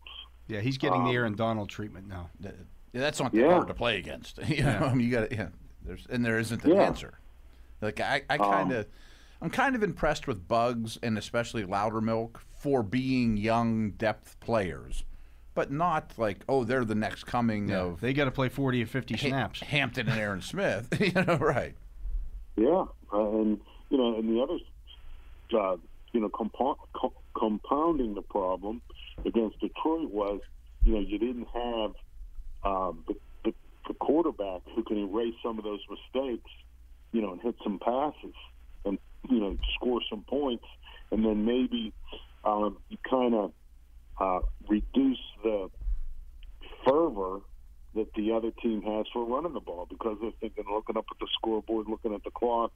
Yeah, 0.48 0.62
he's 0.62 0.78
getting 0.78 1.04
the 1.04 1.10
Um, 1.10 1.16
Aaron 1.16 1.36
Donald 1.36 1.70
treatment 1.70 2.08
now. 2.08 2.30
Yeah, 2.94 3.02
that's 3.02 3.20
not 3.22 3.34
Yeah. 3.34 3.52
hard 3.52 3.68
to 3.68 3.74
play 3.74 3.98
against. 3.98 4.38
you 4.48 4.64
know, 4.64 4.78
I 4.92 4.94
mean, 4.94 5.08
you 5.08 5.12
got 5.14 5.32
yeah. 5.32 5.48
There's 5.84 6.06
and 6.10 6.24
there 6.26 6.40
isn't 6.40 6.64
an 6.64 6.72
Yeah. 6.72 6.84
answer. 6.84 7.20
Like 7.82 8.00
I, 8.00 8.22
I 8.30 8.38
kind 8.38 8.72
of, 8.72 8.86
I'm 9.42 9.50
kind 9.50 9.76
of 9.76 9.82
impressed 9.84 10.28
with 10.28 10.48
Buggs 10.48 11.00
and 11.02 11.18
especially 11.18 11.64
Loudermilk 11.64 12.38
for 12.54 12.84
being 12.84 13.38
young 13.38 13.92
depth 13.92 14.40
players, 14.40 15.04
but 15.56 15.72
not 15.72 16.14
like 16.18 16.42
oh 16.48 16.64
they're 16.64 16.86
the 16.86 16.94
next 16.96 17.24
coming 17.24 17.72
of 17.72 18.02
They 18.02 18.14
got 18.14 18.26
to 18.26 18.32
play 18.32 18.50
40 18.50 18.84
or 18.84 18.86
50 18.86 19.16
Ha- 19.16 19.28
snaps. 19.30 19.60
Hampton 19.62 20.08
and 20.10 20.20
Aaron 20.20 20.42
Smith. 20.42 20.90
you 21.00 21.12
know, 21.24 21.38
right? 21.38 21.74
Yeah, 22.58 22.86
uh, 23.14 23.30
and 23.40 23.60
you 23.90 23.98
know, 23.98 24.18
and 24.20 24.30
the 24.30 24.42
other, 24.42 24.58
uh, 25.60 25.78
you 26.12 26.20
know, 26.20 26.30
compo- 26.30 26.78
co- 26.94 27.14
compounding 27.36 28.14
the 28.14 28.22
problem 28.22 28.82
against 29.26 29.60
Detroit 29.60 30.12
was, 30.12 30.42
you 30.84 30.94
know, 30.94 31.00
you 31.00 31.18
didn't 31.18 31.48
have 31.54 31.92
um, 32.64 33.04
the, 33.08 33.16
the, 33.44 33.54
the 33.88 33.94
quarterback 33.96 34.62
who 34.76 34.84
can 34.84 34.98
erase 34.98 35.36
some 35.44 35.58
of 35.58 35.64
those 35.64 35.82
mistakes, 35.90 36.50
you 37.12 37.22
know, 37.22 37.34
and 37.34 37.42
hit 37.42 37.56
some 37.64 37.80
passes 37.80 38.36
and 38.86 38.98
you 39.30 39.40
know 39.40 39.58
score 39.76 40.02
some 40.10 40.24
points, 40.24 40.66
and 41.12 41.26
then 41.26 41.46
maybe 41.46 41.94
um, 42.44 42.78
you 42.90 42.98
kind 43.10 43.34
of 43.34 43.52
uh, 44.20 44.40
reduce 44.68 45.20
the 45.44 45.70
fervor 46.86 47.40
that 47.94 48.14
the 48.14 48.32
other 48.32 48.52
team 48.52 48.82
has 48.82 49.06
for 49.12 49.26
running 49.26 49.54
the 49.54 49.60
ball 49.60 49.86
because 49.90 50.18
they're 50.22 50.32
thinking, 50.40 50.64
looking 50.72 50.98
up 50.98 51.06
at 51.12 51.20
the 51.20 51.28
scoreboard, 51.34 51.88
looking 51.88 52.14
at 52.14 52.24
the 52.24 52.32
clock, 52.32 52.72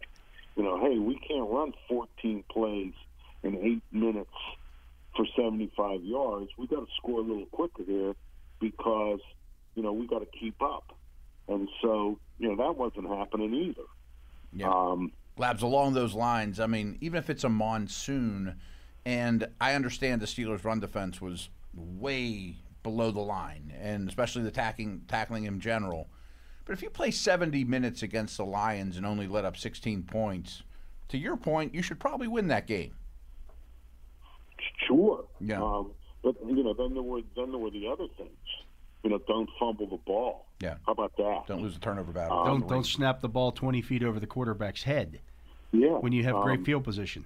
you 0.56 0.64
know, 0.64 0.80
hey, 0.80 0.98
we 0.98 1.16
can't 1.16 1.50
run 1.50 1.74
14 1.88 2.44
plays 2.50 2.94
in 3.44 3.58
eight 3.58 3.84
minutes 3.92 4.30
for 5.16 5.26
75 5.36 6.04
yards. 6.04 6.50
We 6.58 6.68
got 6.68 6.82
to 6.82 6.88
score 6.98 7.20
a 7.20 7.24
little 7.24 7.46
quicker 7.46 7.84
here 7.84 8.14
because 8.60 9.20
you 9.76 9.84
know 9.84 9.94
we 9.94 10.08
got 10.08 10.20
to 10.20 10.40
keep 10.40 10.62
up. 10.62 10.98
And 11.48 11.70
so 11.82 12.20
you 12.40 12.50
know 12.50 12.66
that 12.66 12.78
wasn't 12.78 13.08
happening 13.08 13.54
either. 13.54 13.88
Yeah. 14.54 14.70
Um, 14.70 15.12
Labs 15.38 15.62
along 15.62 15.94
those 15.94 16.14
lines. 16.14 16.60
I 16.60 16.66
mean, 16.68 16.98
even 17.02 17.18
if 17.18 17.30
it's 17.30 17.44
a 17.44 17.50
monsoon, 17.50 18.56
and 19.06 19.48
I 19.60 19.74
understand 19.74 20.22
the 20.22 20.26
Steelers' 20.26 20.64
run 20.64 20.80
defense 20.80 21.20
was 21.20 21.50
way 21.74 22.56
below 22.84 23.12
the 23.12 23.20
line, 23.20 23.74
and 23.80 24.08
especially 24.08 24.44
the 24.44 24.52
tackling 24.52 25.02
tackling 25.08 25.44
in 25.44 25.60
general. 25.60 26.08
But 26.64 26.74
if 26.74 26.82
you 26.82 26.90
play 26.90 27.12
70 27.12 27.64
minutes 27.66 28.02
against 28.02 28.38
the 28.38 28.46
Lions 28.46 28.98
and 28.98 29.06
only 29.06 29.28
let 29.28 29.46
up 29.46 29.56
16 29.56 30.04
points, 30.04 30.64
to 31.10 31.18
your 31.18 31.38
point, 31.38 31.76
you 31.76 31.84
should 31.84 32.00
probably 32.00 32.28
win 32.28 32.48
that 32.48 32.66
game. 32.66 32.96
Sure. 34.88 35.26
Yeah. 35.40 35.62
Um, 35.62 35.92
but 36.24 36.36
you 36.48 36.64
know, 36.64 36.74
then 36.74 36.94
there 36.94 37.04
were 37.04 37.22
then 37.36 37.52
there 37.52 37.60
were 37.60 37.70
the 37.70 37.88
other 37.88 38.08
things. 38.18 38.32
You 39.06 39.12
know, 39.12 39.20
don't 39.28 39.48
fumble 39.60 39.86
the 39.86 39.98
ball. 39.98 40.48
Yeah. 40.60 40.78
How 40.88 40.94
about 40.94 41.16
that? 41.18 41.44
Don't 41.48 41.62
lose 41.62 41.76
the 41.76 41.80
turnover 41.80 42.12
battle. 42.12 42.40
Um, 42.40 42.48
Don't 42.48 42.68
don't 42.68 42.86
snap 42.88 43.22
the 43.22 43.30
ball 43.30 43.52
20 43.52 43.84
feet 43.84 44.02
over 44.02 44.20
the 44.20 44.26
quarterback's 44.26 44.82
head 44.82 45.20
Yeah. 45.72 46.00
when 46.00 46.12
you 46.12 46.24
have 46.24 46.38
great 46.42 46.60
um, 46.60 46.66
field 46.66 46.84
position. 46.84 47.24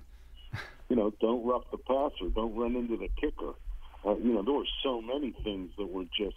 You 0.90 0.96
know, 0.96 1.14
don't 1.22 1.46
rough 1.46 1.70
the 1.70 1.78
passer. 1.78 2.32
Don't 2.34 2.56
run 2.56 2.76
into 2.76 2.98
the 2.98 3.10
kicker. 3.22 3.52
Uh, 4.04 4.16
you 4.18 4.34
know, 4.34 4.42
there 4.42 4.56
were 4.56 4.66
so 4.82 5.00
many 5.04 5.36
things 5.44 5.70
that 5.78 5.86
were 5.86 6.06
just, 6.18 6.36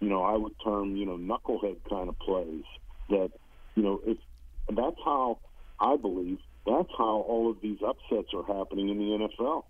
you 0.00 0.08
know, 0.08 0.22
I 0.22 0.38
would 0.38 0.54
term, 0.64 0.96
you 0.96 1.04
know, 1.04 1.18
knucklehead 1.18 1.76
kind 1.90 2.08
of 2.08 2.18
plays 2.18 2.64
that, 3.10 3.30
you 3.74 3.82
know, 3.82 4.00
if 4.06 4.16
that's 4.74 4.96
how 5.04 5.38
I 5.78 5.98
believe 5.98 6.38
that's 6.64 6.88
how 6.96 7.26
all 7.28 7.50
of 7.50 7.60
these 7.60 7.76
upsets 7.86 8.32
are 8.32 8.44
happening 8.44 8.88
in 8.88 8.96
the 8.96 9.28
NFL. 9.28 9.64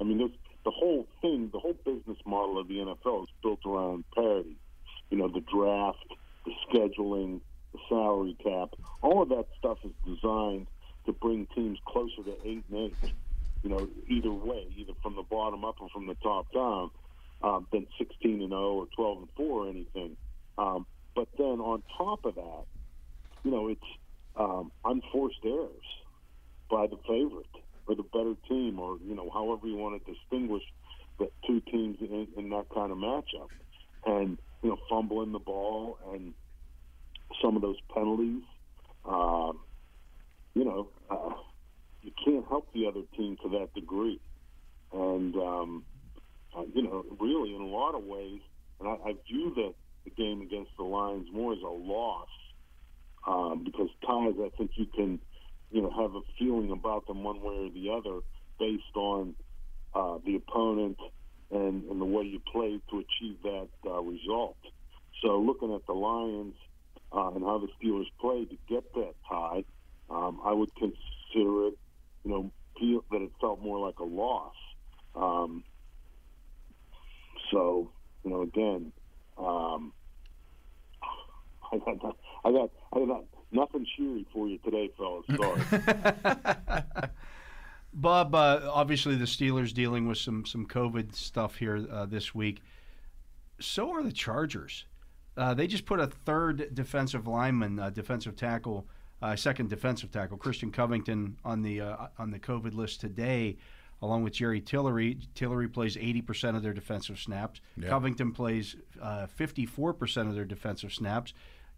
I 0.00 0.04
mean, 0.04 0.16
there's, 0.16 0.30
the 0.64 0.70
whole 0.70 1.06
thing, 1.20 1.50
the 1.52 1.58
whole 1.58 1.76
business 1.84 2.18
model 2.24 2.58
of 2.58 2.68
the 2.68 2.74
NFL 2.74 3.24
is 3.24 3.28
built 3.42 3.60
around 3.66 4.04
parity. 4.14 4.56
You 5.10 5.18
know, 5.18 5.28
the 5.28 5.40
draft, 5.40 6.04
the 6.44 6.52
scheduling, 6.68 7.40
the 7.72 7.78
salary 7.88 8.36
cap, 8.42 8.70
all 9.02 9.22
of 9.22 9.28
that 9.28 9.46
stuff 9.58 9.78
is 9.84 9.92
designed 10.06 10.66
to 11.06 11.12
bring 11.12 11.46
teams 11.54 11.78
closer 11.86 12.22
to 12.24 12.36
eight 12.44 12.64
and 12.70 12.78
eight. 12.86 13.12
You 13.62 13.70
know, 13.70 13.88
either 14.08 14.32
way, 14.32 14.66
either 14.76 14.92
from 15.02 15.16
the 15.16 15.22
bottom 15.22 15.64
up 15.64 15.76
or 15.80 15.88
from 15.90 16.06
the 16.06 16.14
top 16.16 16.52
down, 16.52 16.90
um, 17.42 17.66
than 17.72 17.86
16 17.98 18.40
and 18.40 18.50
0 18.50 18.60
or 18.60 18.86
12 18.96 19.18
and 19.18 19.28
4 19.36 19.46
or 19.46 19.68
anything. 19.68 20.16
Um, 20.56 20.86
but 21.14 21.28
then 21.36 21.60
on 21.60 21.82
top 21.96 22.24
of 22.24 22.34
that, 22.36 22.64
you 23.44 23.50
know, 23.50 23.68
it's 23.68 23.80
um, 24.36 24.72
unforced 24.84 25.38
errors 25.44 25.68
by 26.70 26.86
the 26.86 26.96
favorite 27.06 27.46
or 27.86 27.94
the 27.94 28.02
better 28.02 28.34
team, 28.48 28.78
or 28.78 28.98
you 29.06 29.14
know, 29.14 29.30
however 29.32 29.66
you 29.66 29.76
want 29.76 30.02
to 30.04 30.12
distinguish 30.12 30.62
the 31.18 31.28
two 31.46 31.60
teams 31.70 31.96
in, 32.00 32.26
in 32.36 32.50
that 32.50 32.66
kind 32.74 32.90
of 32.90 32.98
matchup, 32.98 33.50
and 34.06 34.38
you 34.62 34.70
know, 34.70 34.78
fumbling 34.88 35.32
the 35.32 35.38
ball 35.38 35.98
and 36.12 36.32
some 37.42 37.56
of 37.56 37.62
those 37.62 37.76
penalties. 37.92 38.42
Um, 39.04 39.60
you 40.54 40.64
know, 40.64 40.88
uh, 41.10 41.34
you 42.02 42.12
can't 42.24 42.46
help 42.48 42.72
the 42.72 42.86
other 42.86 43.02
team 43.16 43.36
to 43.42 43.48
that 43.50 43.74
degree, 43.74 44.20
and 44.92 45.34
um, 45.36 45.84
uh, 46.56 46.62
you 46.72 46.82
know, 46.82 47.04
really, 47.18 47.54
in 47.54 47.60
a 47.60 47.66
lot 47.66 47.94
of 47.94 48.04
ways, 48.04 48.40
and 48.80 48.88
I, 48.88 48.92
I 48.92 49.12
view 49.28 49.52
the, 49.54 49.74
the 50.04 50.10
game 50.10 50.40
against 50.40 50.70
the 50.78 50.84
Lions 50.84 51.28
more 51.32 51.52
as 51.52 51.58
a 51.62 51.68
loss 51.68 52.28
um, 53.26 53.64
because 53.64 53.88
ties, 54.06 54.34
I 54.38 54.50
think 54.56 54.72
you 54.74 54.86
can, 54.94 55.18
you 55.70 55.82
know, 55.82 55.90
have 55.90 56.14
a 56.14 56.20
feeling 56.38 56.70
about 56.70 57.06
them 57.06 57.24
one 57.24 57.40
way 57.40 57.54
or 57.54 57.70
the 57.70 57.90
other 57.90 58.20
based 58.58 58.96
on 58.96 59.34
uh, 59.94 60.18
the 60.24 60.36
opponent 60.36 60.96
and, 61.50 61.84
and 61.84 62.00
the 62.00 62.04
way 62.04 62.24
you 62.24 62.40
play 62.52 62.80
to 62.90 62.98
achieve 62.98 63.36
that 63.42 63.68
uh, 63.86 64.00
result. 64.00 64.56
So 65.22 65.40
looking 65.40 65.74
at 65.74 65.86
the 65.86 65.92
Lions 65.92 66.54
uh, 67.12 67.30
and 67.34 67.44
how 67.44 67.58
the 67.58 67.68
Steelers 67.78 68.06
played 68.20 68.50
to 68.50 68.56
get 68.68 68.84
that 68.94 69.14
tie, 69.28 69.64
um, 70.10 70.40
I 70.44 70.52
would 70.52 70.70
consider 70.74 71.68
it, 71.68 71.74
you 72.24 72.30
know, 72.30 72.50
feel 72.78 73.04
that 73.10 73.22
it 73.22 73.30
felt 73.40 73.60
more 73.60 73.84
like 73.84 73.98
a 74.00 74.04
loss. 74.04 74.54
Um, 75.14 75.64
so, 77.52 77.90
you 78.24 78.30
know, 78.30 78.42
again, 78.42 78.92
um, 79.38 79.92
I 81.72 81.78
got, 81.78 82.16
I 82.44 82.52
got, 82.52 82.70
I 82.92 83.06
got 83.06 83.24
nothing 83.54 83.86
cheery 83.96 84.26
for 84.32 84.48
you 84.48 84.58
today, 84.58 84.90
fellas. 84.96 85.24
Sorry. 85.36 85.62
Bob, 87.94 88.34
uh, 88.34 88.68
obviously 88.70 89.14
the 89.14 89.24
Steelers 89.24 89.72
dealing 89.72 90.08
with 90.08 90.18
some 90.18 90.44
some 90.44 90.66
COVID 90.66 91.14
stuff 91.14 91.56
here 91.56 91.86
uh, 91.90 92.06
this 92.06 92.34
week. 92.34 92.60
So 93.60 93.92
are 93.92 94.02
the 94.02 94.12
Chargers. 94.12 94.84
Uh, 95.36 95.54
they 95.54 95.66
just 95.66 95.86
put 95.86 96.00
a 96.00 96.06
third 96.06 96.74
defensive 96.74 97.26
lineman, 97.26 97.78
uh, 97.78 97.90
defensive 97.90 98.36
tackle, 98.36 98.86
uh, 99.22 99.34
second 99.34 99.68
defensive 99.68 100.10
tackle, 100.10 100.36
Christian 100.36 100.70
Covington, 100.70 101.36
on 101.44 101.62
the 101.62 101.80
uh, 101.80 102.08
on 102.18 102.30
the 102.30 102.38
COVID 102.38 102.74
list 102.74 103.00
today, 103.00 103.56
along 104.02 104.22
with 104.22 104.34
Jerry 104.34 104.60
Tillery. 104.60 105.18
Tillery 105.34 105.68
plays 105.68 105.96
80% 105.96 106.56
of 106.56 106.62
their 106.62 106.72
defensive 106.72 107.18
snaps. 107.18 107.60
Yeah. 107.76 107.88
Covington 107.88 108.32
plays 108.32 108.76
uh, 109.00 109.26
54% 109.38 110.28
of 110.28 110.34
their 110.34 110.44
defensive 110.44 110.92
snaps. 110.92 111.32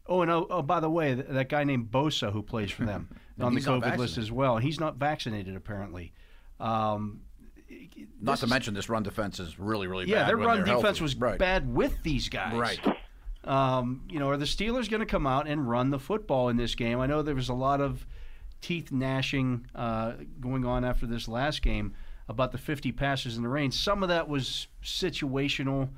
Oh, 0.08 0.22
and 0.22 0.30
oh, 0.30 0.46
oh 0.50 0.62
by 0.62 0.80
the 0.80 0.90
way, 0.90 1.14
th- 1.14 1.26
that 1.28 1.48
guy 1.48 1.64
named 1.64 1.90
Bosa 1.90 2.32
who 2.32 2.42
plays 2.42 2.70
for 2.70 2.84
them 2.84 3.08
on 3.40 3.54
the 3.54 3.60
COVID 3.60 3.96
list 3.96 4.18
as 4.18 4.30
well. 4.30 4.58
He's 4.58 4.80
not 4.80 4.96
vaccinated 4.96 5.56
apparently. 5.56 6.12
Um, 6.60 7.22
Not 8.20 8.38
to 8.38 8.46
is- 8.46 8.50
mention 8.50 8.74
this 8.74 8.88
run 8.88 9.02
defense 9.02 9.40
is 9.40 9.58
really, 9.58 9.86
really 9.86 10.06
yeah, 10.06 10.16
bad. 10.16 10.20
Yeah, 10.20 10.26
their 10.26 10.36
run 10.36 10.58
defense 10.60 10.82
healthy. 10.82 11.02
was 11.02 11.16
right. 11.16 11.38
bad 11.38 11.72
with 11.74 12.02
these 12.02 12.28
guys. 12.28 12.54
Right. 12.54 12.80
Um, 13.44 14.02
you 14.10 14.18
know, 14.18 14.28
are 14.28 14.36
the 14.36 14.44
Steelers 14.44 14.90
going 14.90 15.00
to 15.00 15.06
come 15.06 15.26
out 15.26 15.46
and 15.46 15.68
run 15.68 15.90
the 15.90 16.00
football 16.00 16.48
in 16.48 16.56
this 16.56 16.74
game? 16.74 16.98
I 16.98 17.06
know 17.06 17.22
there 17.22 17.34
was 17.34 17.48
a 17.48 17.54
lot 17.54 17.80
of 17.80 18.04
teeth 18.60 18.90
gnashing 18.90 19.66
uh, 19.74 20.14
going 20.40 20.64
on 20.64 20.84
after 20.84 21.06
this 21.06 21.28
last 21.28 21.62
game 21.62 21.94
about 22.28 22.50
the 22.50 22.58
50 22.58 22.90
passes 22.92 23.36
in 23.36 23.42
the 23.44 23.48
rain. 23.48 23.70
Some 23.70 24.02
of 24.02 24.08
that 24.08 24.28
was 24.28 24.66
situational. 24.82 25.90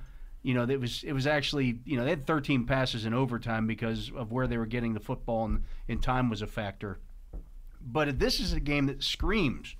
You 0.42 0.54
know, 0.54 0.62
it 0.62 0.80
was 0.80 1.02
it 1.02 1.12
was 1.12 1.26
actually 1.26 1.80
you 1.84 1.96
know 1.96 2.04
they 2.04 2.10
had 2.10 2.26
13 2.26 2.64
passes 2.64 3.04
in 3.04 3.12
overtime 3.12 3.66
because 3.66 4.10
of 4.14 4.32
where 4.32 4.46
they 4.46 4.56
were 4.56 4.66
getting 4.66 4.94
the 4.94 5.00
football 5.00 5.44
and, 5.44 5.64
and 5.88 6.02
time 6.02 6.30
was 6.30 6.42
a 6.42 6.46
factor. 6.46 6.98
But 7.80 8.18
this 8.18 8.40
is 8.40 8.52
a 8.52 8.60
game 8.60 8.86
that 8.86 9.02
screams 9.02 9.76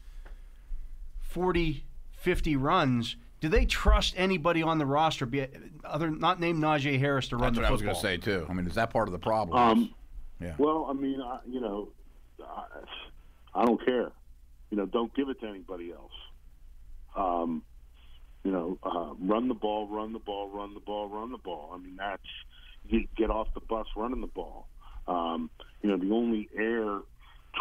40, 1.20 1.84
50 2.12 2.56
runs. 2.56 3.16
Do 3.40 3.48
they 3.48 3.64
trust 3.66 4.14
anybody 4.16 4.62
on 4.62 4.78
the 4.78 4.86
roster, 4.86 5.26
be 5.26 5.46
other 5.84 6.10
not 6.10 6.40
named 6.40 6.62
Najee 6.62 6.98
Harris, 6.98 7.28
to 7.28 7.36
run 7.36 7.54
That's 7.54 7.56
the 7.56 7.60
what 7.62 7.68
I 7.68 7.72
was 7.72 7.82
going 7.82 7.94
to 7.94 8.00
say 8.00 8.16
too. 8.16 8.46
I 8.48 8.52
mean, 8.52 8.66
is 8.66 8.74
that 8.74 8.90
part 8.90 9.06
of 9.08 9.12
the 9.12 9.18
problem? 9.18 9.56
Um, 9.56 9.94
yeah. 10.40 10.54
Well, 10.58 10.86
I 10.88 10.92
mean, 10.92 11.20
I, 11.20 11.38
you 11.46 11.60
know, 11.60 11.88
I, 12.42 12.64
I 13.54 13.64
don't 13.64 13.84
care. 13.84 14.10
You 14.70 14.76
know, 14.76 14.86
don't 14.86 15.14
give 15.14 15.28
it 15.28 15.40
to 15.40 15.46
anybody 15.46 15.92
else. 15.92 16.12
Um, 17.16 17.62
you 18.48 18.54
know, 18.54 18.78
uh, 18.82 19.12
run 19.20 19.48
the 19.48 19.54
ball, 19.54 19.86
run 19.88 20.14
the 20.14 20.18
ball, 20.18 20.48
run 20.48 20.72
the 20.72 20.80
ball, 20.80 21.06
run 21.06 21.32
the 21.32 21.36
ball. 21.36 21.72
I 21.74 21.76
mean, 21.76 21.96
that's 21.96 22.22
you 22.88 23.06
get 23.14 23.28
off 23.28 23.48
the 23.52 23.60
bus 23.60 23.86
running 23.94 24.22
the 24.22 24.26
ball. 24.26 24.68
Um, 25.06 25.50
you 25.82 25.90
know, 25.90 25.98
the 25.98 26.10
only 26.14 26.48
air 26.56 27.00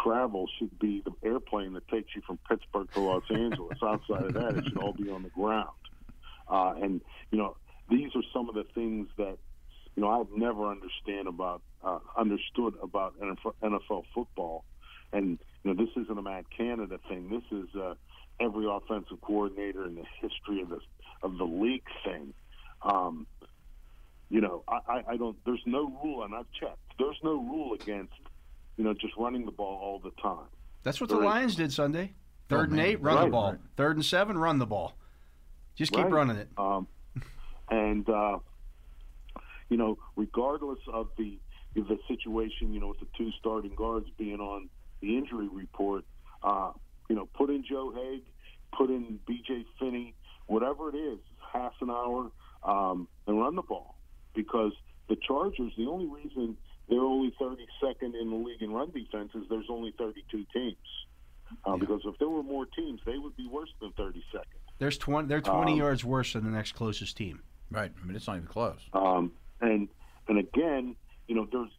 travel 0.02 0.48
should 0.58 0.78
be 0.78 1.02
the 1.04 1.12
airplane 1.28 1.74
that 1.74 1.86
takes 1.88 2.16
you 2.16 2.22
from 2.26 2.38
Pittsburgh 2.48 2.90
to 2.94 3.00
Los 3.00 3.24
Angeles. 3.28 3.76
Outside 3.82 4.22
of 4.24 4.32
that, 4.32 4.56
it 4.56 4.64
should 4.64 4.78
all 4.78 4.94
be 4.94 5.10
on 5.10 5.22
the 5.22 5.28
ground. 5.28 5.68
Uh, 6.48 6.72
and 6.80 7.02
you 7.30 7.36
know, 7.36 7.58
these 7.90 8.08
are 8.14 8.22
some 8.32 8.48
of 8.48 8.54
the 8.54 8.64
things 8.74 9.08
that 9.18 9.36
you 9.94 10.02
know 10.02 10.08
I've 10.08 10.34
never 10.34 10.70
understand 10.70 11.28
about 11.28 11.60
uh, 11.84 11.98
understood 12.16 12.76
about 12.82 13.12
NFL, 13.20 14.04
football. 14.14 14.64
And 15.12 15.38
you 15.64 15.74
know, 15.74 15.84
this 15.84 15.92
isn't 16.02 16.18
a 16.18 16.22
Matt 16.22 16.46
Canada 16.48 16.98
thing. 17.10 17.28
This 17.28 17.58
is 17.58 17.76
uh, 17.76 17.92
every 18.40 18.66
offensive 18.70 19.20
coordinator 19.20 19.84
in 19.84 19.94
the 19.96 20.04
history 20.20 20.60
of 20.62 20.68
the 20.70 20.80
of 21.22 21.36
the 21.38 21.44
league 21.44 21.82
thing. 22.04 22.32
Um, 22.82 23.26
you 24.30 24.40
know, 24.40 24.62
I, 24.68 24.78
I, 24.88 25.02
I 25.12 25.16
don't. 25.16 25.36
There's 25.44 25.62
no 25.66 25.88
rule, 26.02 26.22
and 26.24 26.34
I've 26.34 26.50
checked. 26.58 26.78
There's 26.98 27.18
no 27.24 27.34
rule 27.40 27.74
against 27.74 28.12
you 28.76 28.84
know 28.84 28.94
just 28.94 29.14
running 29.16 29.44
the 29.44 29.52
ball 29.52 29.78
all 29.82 29.98
the 29.98 30.12
time. 30.22 30.46
That's 30.84 31.00
what 31.00 31.10
the 31.10 31.16
Right. 31.16 31.26
Lions 31.26 31.56
did 31.56 31.72
Sunday. 31.72 32.12
Third 32.48 32.70
and 32.70 32.80
eight, 32.80 33.02
run 33.02 33.24
the 33.26 33.30
ball. 33.30 33.50
right. 33.52 33.60
Third 33.76 33.96
and 33.96 34.04
seven, 34.04 34.38
run 34.38 34.58
the 34.58 34.66
ball. 34.66 34.94
Just 35.76 35.92
keep 35.92 36.04
Right. 36.04 36.12
running 36.12 36.36
it. 36.38 36.48
Um, 36.56 36.86
and 37.70 38.08
uh, 38.08 38.38
you 39.68 39.76
know, 39.76 39.98
regardless 40.16 40.78
of 40.92 41.08
the 41.18 41.38
the 41.74 41.98
situation, 42.08 42.72
you 42.72 42.80
know, 42.80 42.88
with 42.88 43.00
the 43.00 43.06
two 43.16 43.30
starting 43.38 43.74
guards 43.76 44.06
being 44.16 44.40
on 44.40 44.68
the 45.00 45.16
injury 45.16 45.48
report, 45.48 46.04
uh, 46.42 46.72
you 47.08 47.14
know, 47.16 47.26
put 47.34 47.50
in 47.50 47.64
Joe 47.68 47.92
Haeg, 47.94 48.22
put 48.76 48.90
in 48.90 49.18
B.J. 49.26 49.64
Finney, 49.78 50.14
whatever 50.46 50.90
it 50.90 50.96
is, 50.96 51.18
half 51.52 51.72
an 51.80 51.90
hour, 51.90 52.30
um, 52.62 53.08
and 53.26 53.38
run 53.40 53.56
the 53.56 53.62
ball 53.62 53.96
because 54.34 54.72
the 55.08 55.16
Chargers. 55.26 55.72
The 55.76 55.86
only 55.86 56.06
reason 56.06 56.56
they're 56.88 57.00
only 57.00 57.34
32nd 57.40 58.14
in 58.20 58.30
the 58.30 58.36
league 58.36 58.62
in 58.62 58.70
run 58.72 58.90
defenses. 58.90 59.44
There's 59.48 59.66
only 59.70 59.92
32 59.98 60.44
teams. 60.52 60.76
Uh, 61.64 61.76
Because 61.78 62.02
if 62.04 62.18
there 62.18 62.28
were 62.28 62.42
more 62.42 62.66
teams, 62.66 63.00
they 63.06 63.16
would 63.18 63.36
be 63.36 63.46
worse 63.48 63.70
than 63.80 63.90
32nd. 63.92 64.42
There's 64.78 64.98
20. 64.98 65.28
They're 65.28 65.40
20 65.40 65.72
Um, 65.72 65.78
yards 65.78 66.04
worse 66.04 66.34
than 66.34 66.44
the 66.44 66.50
next 66.50 66.72
closest 66.72 67.16
team. 67.16 67.42
Right. 67.70 67.90
I 68.00 68.06
mean, 68.06 68.14
it's 68.16 68.26
not 68.26 68.36
even 68.36 68.48
close. 68.48 68.78
Um, 68.92 69.32
and 69.60 69.88
and 70.28 70.38
again, 70.38 70.94
you 71.26 71.34
know, 71.34 71.48
there's 71.50 71.70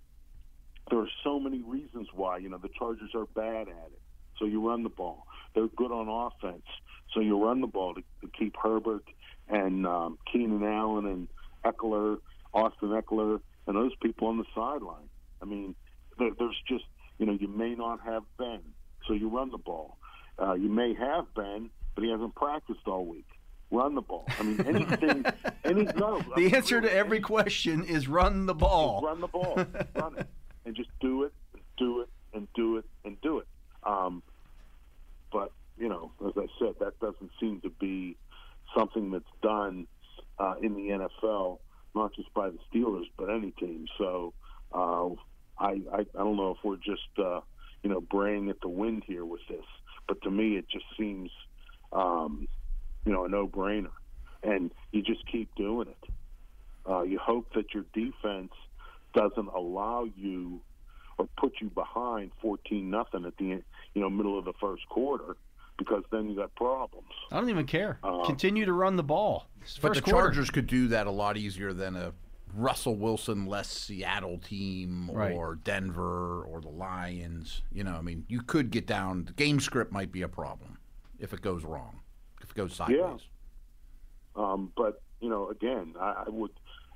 there 0.89 0.99
are 0.99 1.09
so 1.23 1.39
many 1.39 1.61
reasons 1.61 2.07
why. 2.13 2.37
You 2.37 2.49
know, 2.49 2.57
the 2.57 2.69
Chargers 2.69 3.11
are 3.13 3.25
bad 3.27 3.67
at 3.67 3.91
it, 3.91 4.01
so 4.39 4.45
you 4.45 4.65
run 4.67 4.83
the 4.83 4.89
ball. 4.89 5.25
They're 5.53 5.67
good 5.67 5.91
on 5.91 6.07
offense, 6.07 6.65
so 7.13 7.19
you 7.19 7.43
run 7.43 7.61
the 7.61 7.67
ball 7.67 7.93
to, 7.95 8.01
to 8.21 8.27
keep 8.37 8.55
Herbert 8.61 9.03
and 9.47 9.85
um, 9.85 10.17
Keenan 10.31 10.63
Allen 10.63 11.05
and 11.05 11.27
Ekeler, 11.65 12.17
Austin 12.53 12.89
Ekeler, 12.89 13.41
and 13.67 13.75
those 13.75 13.91
people 14.01 14.27
on 14.29 14.37
the 14.37 14.45
sideline. 14.55 15.09
I 15.41 15.45
mean, 15.45 15.75
there, 16.17 16.31
there's 16.37 16.55
just 16.67 16.85
you 17.17 17.25
know, 17.25 17.33
you 17.33 17.47
may 17.49 17.75
not 17.75 17.99
have 18.05 18.23
Ben, 18.37 18.61
so 19.05 19.13
you 19.13 19.27
run 19.29 19.51
the 19.51 19.57
ball. 19.57 19.97
Uh, 20.41 20.53
you 20.53 20.69
may 20.69 20.93
have 20.93 21.25
Ben, 21.35 21.69
but 21.95 22.03
he 22.05 22.09
hasn't 22.11 22.33
practiced 22.35 22.87
all 22.87 23.05
week. 23.05 23.25
Run 23.71 23.93
the 23.93 24.01
ball. 24.01 24.25
I 24.39 24.43
mean, 24.43 24.61
anything, 24.65 25.25
any 25.65 25.83
no. 25.97 26.19
I 26.19 26.23
The 26.35 26.41
mean, 26.45 26.55
answer 26.55 26.79
to 26.79 26.91
every 26.91 27.19
question 27.19 27.83
is 27.83 28.07
run 28.07 28.45
the 28.45 28.53
ball. 28.55 29.01
run 29.03 29.19
the 29.19 29.27
ball, 29.27 29.55
run 29.95 30.17
it, 30.17 30.27
and 30.65 30.75
just 30.75 30.89
do 31.01 31.23
it, 31.23 31.33
and 31.53 31.61
do 31.77 32.01
it, 32.01 32.09
and 32.33 32.47
do 32.55 32.77
it, 32.77 32.85
and 33.03 33.19
do 33.21 33.39
it. 33.39 33.47
Um, 33.83 34.23
but 35.31 35.51
you 35.77 35.89
know, 35.89 36.11
as 36.25 36.33
I 36.37 36.47
said, 36.59 36.75
that 36.79 36.99
doesn't 36.99 37.31
seem 37.39 37.61
to 37.61 37.69
be 37.69 38.17
something 38.77 39.11
that's 39.11 39.23
done 39.41 39.87
uh, 40.37 40.55
in 40.61 40.73
the 40.73 41.07
NFL, 41.23 41.59
not 41.95 42.13
just 42.15 42.33
by 42.33 42.49
the 42.49 42.57
Steelers, 42.71 43.05
but 43.17 43.29
any 43.29 43.51
team. 43.51 43.85
So 43.97 44.33
uh, 44.73 45.09
I, 45.57 45.81
I 45.93 45.99
I 45.99 46.17
don't 46.17 46.37
know 46.37 46.51
if 46.51 46.57
we're 46.63 46.77
just 46.77 47.09
uh, 47.17 47.41
you 47.83 47.89
know 47.89 48.01
braying 48.01 48.49
at 48.49 48.61
the 48.61 48.69
wind 48.69 49.03
here 49.05 49.25
with 49.25 49.41
this, 49.49 49.65
but 50.07 50.21
to 50.23 50.31
me, 50.31 50.57
it 50.57 50.65
just 50.69 50.85
seems 50.97 51.31
um, 51.93 52.47
you 53.05 53.11
know 53.11 53.25
a 53.25 53.29
no-brainer, 53.29 53.91
and 54.43 54.71
you 54.91 55.01
just 55.01 55.25
keep 55.31 55.53
doing 55.55 55.87
it. 55.87 56.09
Uh, 56.89 57.03
you 57.03 57.19
hope 57.19 57.53
that 57.53 57.73
your 57.73 57.85
defense 57.93 58.51
doesn't 59.13 59.47
allow 59.47 60.05
you 60.15 60.61
or 61.19 61.27
put 61.37 61.53
you 61.61 61.69
behind 61.69 62.31
14 62.41 62.89
nothing 62.89 63.25
at 63.25 63.37
the 63.37 63.45
you 63.45 63.61
know 63.95 64.09
middle 64.09 64.39
of 64.39 64.45
the 64.45 64.53
first 64.53 64.87
quarter 64.89 65.35
because 65.77 66.03
then 66.11 66.27
you 66.29 66.35
got 66.35 66.53
problems. 66.55 67.07
I 67.31 67.39
don't 67.39 67.49
even 67.49 67.65
care. 67.65 67.99
Uh, 68.03 68.25
Continue 68.25 68.65
to 68.65 68.73
run 68.73 68.95
the 68.97 69.03
ball. 69.03 69.47
It's 69.61 69.77
But 69.77 69.93
the 69.93 70.01
quarter. 70.01 70.27
Chargers 70.27 70.49
could 70.49 70.67
do 70.67 70.87
that 70.89 71.07
a 71.07 71.11
lot 71.11 71.37
easier 71.37 71.71
than 71.71 71.95
a 71.95 72.11
Russell 72.53 72.95
Wilson 72.97 73.45
less 73.45 73.69
Seattle 73.69 74.39
team 74.39 75.09
Right. 75.13 75.31
or 75.31 75.55
Denver 75.55 76.43
or 76.43 76.59
the 76.59 76.67
Lions. 76.69 77.61
You 77.71 77.83
know, 77.85 77.93
I 77.93 78.01
mean, 78.01 78.25
you 78.27 78.41
could 78.41 78.71
get 78.71 78.87
down. 78.87 79.23
The 79.25 79.33
game 79.33 79.59
script 79.61 79.91
might 79.93 80.11
be 80.11 80.21
a 80.21 80.27
problem 80.27 80.79
if 81.17 81.31
it 81.33 81.41
goes 81.41 81.63
wrong, 81.63 82.01
if 82.41 82.49
it 82.49 82.55
goes 82.55 82.73
sideways. 82.73 83.21
Um, 84.35 84.71
but 84.75 85.01
you 85.21 85.29
know, 85.29 85.49
again, 85.49 85.95
I, 85.99 86.23
I 86.25 86.29
would, 86.29 86.51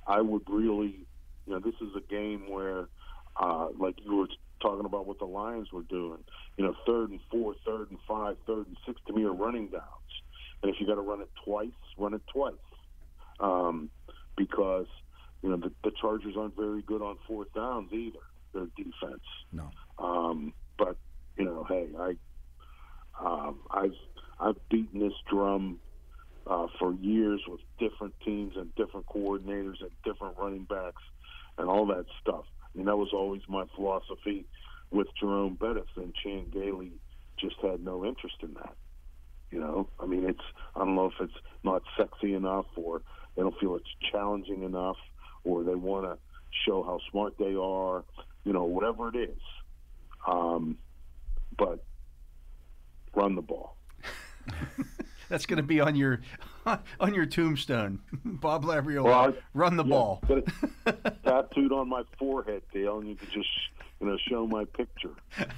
I 0.06 0.20
would 0.20 0.42
really, 0.48 1.06
you 1.46 1.52
know, 1.52 1.58
this 1.58 1.74
is 1.80 1.94
a 1.96 2.00
game 2.00 2.50
where, 2.50 2.88
uh, 3.36 3.68
like 3.78 3.96
you 4.04 4.16
were 4.16 4.28
talking 4.60 4.86
about 4.86 5.06
what 5.06 5.18
the 5.18 5.24
Lions 5.24 5.72
were 5.72 5.82
doing. 5.82 6.22
You 6.56 6.64
know, 6.64 6.74
third 6.86 7.10
and 7.10 7.20
four, 7.30 7.54
third 7.66 7.90
and 7.90 7.98
five, 8.06 8.36
third 8.46 8.66
and 8.66 8.76
six 8.86 9.00
to 9.06 9.12
me 9.12 9.24
are 9.24 9.32
running 9.32 9.68
downs, 9.68 10.12
and 10.62 10.72
if 10.72 10.80
you 10.80 10.86
got 10.86 10.94
to 10.94 11.02
run 11.02 11.20
it 11.20 11.30
twice, 11.44 11.68
run 11.98 12.14
it 12.14 12.22
twice, 12.32 12.54
um, 13.40 13.90
because 14.36 14.86
you 15.42 15.50
know 15.50 15.56
the, 15.56 15.72
the 15.82 15.92
Chargers 16.00 16.34
aren't 16.38 16.56
very 16.56 16.82
good 16.82 17.02
on 17.02 17.16
fourth 17.26 17.52
downs 17.54 17.92
either. 17.92 18.18
Their 18.52 18.66
defense. 18.76 19.24
No. 19.52 19.70
Um, 19.98 20.54
but 20.78 20.96
you 21.36 21.44
know, 21.44 21.66
hey, 21.68 21.88
I, 21.98 22.14
um, 23.20 23.58
I've 23.70 23.96
I've 24.40 24.68
beaten 24.68 25.00
this 25.00 25.12
drum 25.28 25.80
uh, 26.46 26.66
for 26.78 26.94
years 26.94 27.40
with 27.48 27.60
different 27.78 28.14
teams 28.24 28.54
and 28.56 28.74
different 28.74 29.06
coordinators 29.06 29.80
and 29.80 29.90
different 30.04 30.36
running 30.38 30.64
backs 30.64 31.02
and 31.58 31.68
all 31.68 31.86
that 31.86 32.06
stuff. 32.20 32.44
Mean, 32.74 32.86
that 32.86 32.96
was 32.96 33.10
always 33.12 33.42
my 33.48 33.64
philosophy 33.74 34.46
with 34.90 35.06
Jerome 35.18 35.54
Bettis 35.54 35.88
and 35.96 36.14
Chan 36.14 36.46
Gailey 36.52 36.92
just 37.38 37.56
had 37.62 37.84
no 37.84 38.04
interest 38.04 38.36
in 38.42 38.54
that. 38.54 38.74
You 39.50 39.60
know, 39.60 39.88
I 40.00 40.06
mean, 40.06 40.28
it's 40.28 40.42
I 40.74 40.80
don't 40.80 40.94
know 40.94 41.06
if 41.06 41.14
it's 41.20 41.34
not 41.62 41.82
sexy 41.96 42.34
enough 42.34 42.66
or 42.76 43.02
they 43.36 43.42
don't 43.42 43.58
feel 43.58 43.76
it's 43.76 43.88
challenging 44.10 44.62
enough 44.62 44.96
or 45.44 45.62
they 45.62 45.74
want 45.74 46.06
to 46.06 46.18
show 46.66 46.82
how 46.82 46.98
smart 47.10 47.34
they 47.38 47.54
are. 47.54 48.04
You 48.44 48.52
know, 48.52 48.64
whatever 48.64 49.08
it 49.08 49.16
is. 49.16 49.40
Um, 50.26 50.78
but 51.56 51.84
run 53.14 53.36
the 53.36 53.42
ball. 53.42 53.76
That's 55.28 55.46
going 55.46 55.58
to 55.58 55.62
be 55.62 55.80
on 55.80 55.94
your 55.96 56.20
on 57.00 57.14
your 57.14 57.26
tombstone. 57.26 58.00
Bob 58.24 58.64
Labriola, 58.64 59.04
Well, 59.04 59.14
I- 59.30 59.34
run 59.54 59.76
the 59.76 59.84
Yeah, 59.84 59.90
ball. 59.90 60.22
Tattooed 61.24 61.72
on 61.72 61.88
my 61.88 62.02
forehead, 62.18 62.62
Dale, 62.72 62.98
and 62.98 63.08
you 63.08 63.16
could 63.16 63.30
just 63.30 63.48
you 64.00 64.06
know 64.06 64.16
show 64.28 64.46
my 64.46 64.64
picture. 64.64 65.10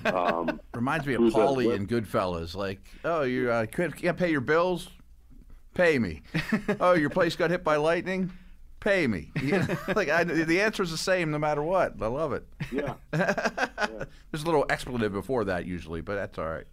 Um, 0.04 0.60
Reminds 0.74 1.06
me 1.06 1.14
of 1.14 1.20
Who's? 1.22 1.34
Paulie 1.34 1.66
What? 1.66 1.76
in 1.76 1.86
Goodfellas. 1.86 2.54
Like, 2.54 2.80
oh, 3.04 3.22
you 3.22 3.50
uh, 3.50 3.66
can't, 3.66 3.94
can't 3.96 4.16
pay 4.16 4.30
your 4.30 4.40
bills? 4.40 4.88
Pay 5.74 5.98
me. 5.98 6.22
oh, 6.80 6.94
your 6.94 7.10
place 7.10 7.36
got 7.36 7.50
hit 7.50 7.62
by 7.62 7.76
lightning? 7.76 8.30
Pay 8.80 9.06
me. 9.08 9.32
You 9.42 9.58
know, 9.58 9.66
like 9.96 10.08
I, 10.08 10.22
the 10.24 10.60
answer 10.60 10.82
is 10.82 10.90
the 10.90 10.96
same 10.96 11.30
no 11.32 11.38
matter 11.38 11.62
what. 11.62 11.94
I 12.00 12.06
love 12.06 12.32
it. 12.32 12.46
yeah, 12.70 12.94
There's 13.10 14.42
a 14.42 14.46
little 14.46 14.64
expletive 14.70 15.12
before 15.12 15.44
that 15.44 15.66
usually, 15.66 16.00
but 16.02 16.14
that's 16.14 16.38
all 16.38 16.46
right. 16.48 16.66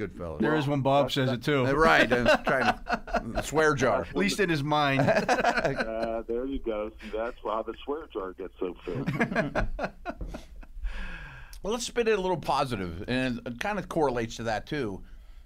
Goodfellas. 0.00 0.40
There 0.40 0.54
is 0.56 0.66
when 0.66 0.80
Bob 0.80 1.12
says 1.12 1.30
it 1.30 1.42
too. 1.42 1.66
Uh, 1.66 1.72
Right. 1.72 2.10
I 2.12 2.22
was 2.22 2.38
trying 2.46 3.34
to 3.34 3.42
swear 3.44 3.74
jar. 3.74 4.02
At 4.02 4.16
least 4.16 4.40
in 4.40 4.48
his 4.48 4.62
mind. 4.62 5.00
uh, 5.08 6.22
there 6.26 6.46
you 6.46 6.58
go. 6.58 6.90
See, 7.02 7.16
that's 7.16 7.36
how 7.44 7.62
the 7.62 7.74
swear 7.84 8.06
jar 8.12 8.32
gets 8.32 8.54
so 8.58 8.74
filled. 8.84 9.68
Well, 11.62 11.74
let's 11.74 11.84
spin 11.84 12.08
it 12.08 12.18
a 12.18 12.22
little 12.22 12.38
positive, 12.38 13.04
and 13.06 13.40
it 13.44 13.60
kind 13.60 13.78
of 13.78 13.86
correlates 13.86 14.36
to 14.36 14.44
that 14.44 14.66
too. 14.66 15.02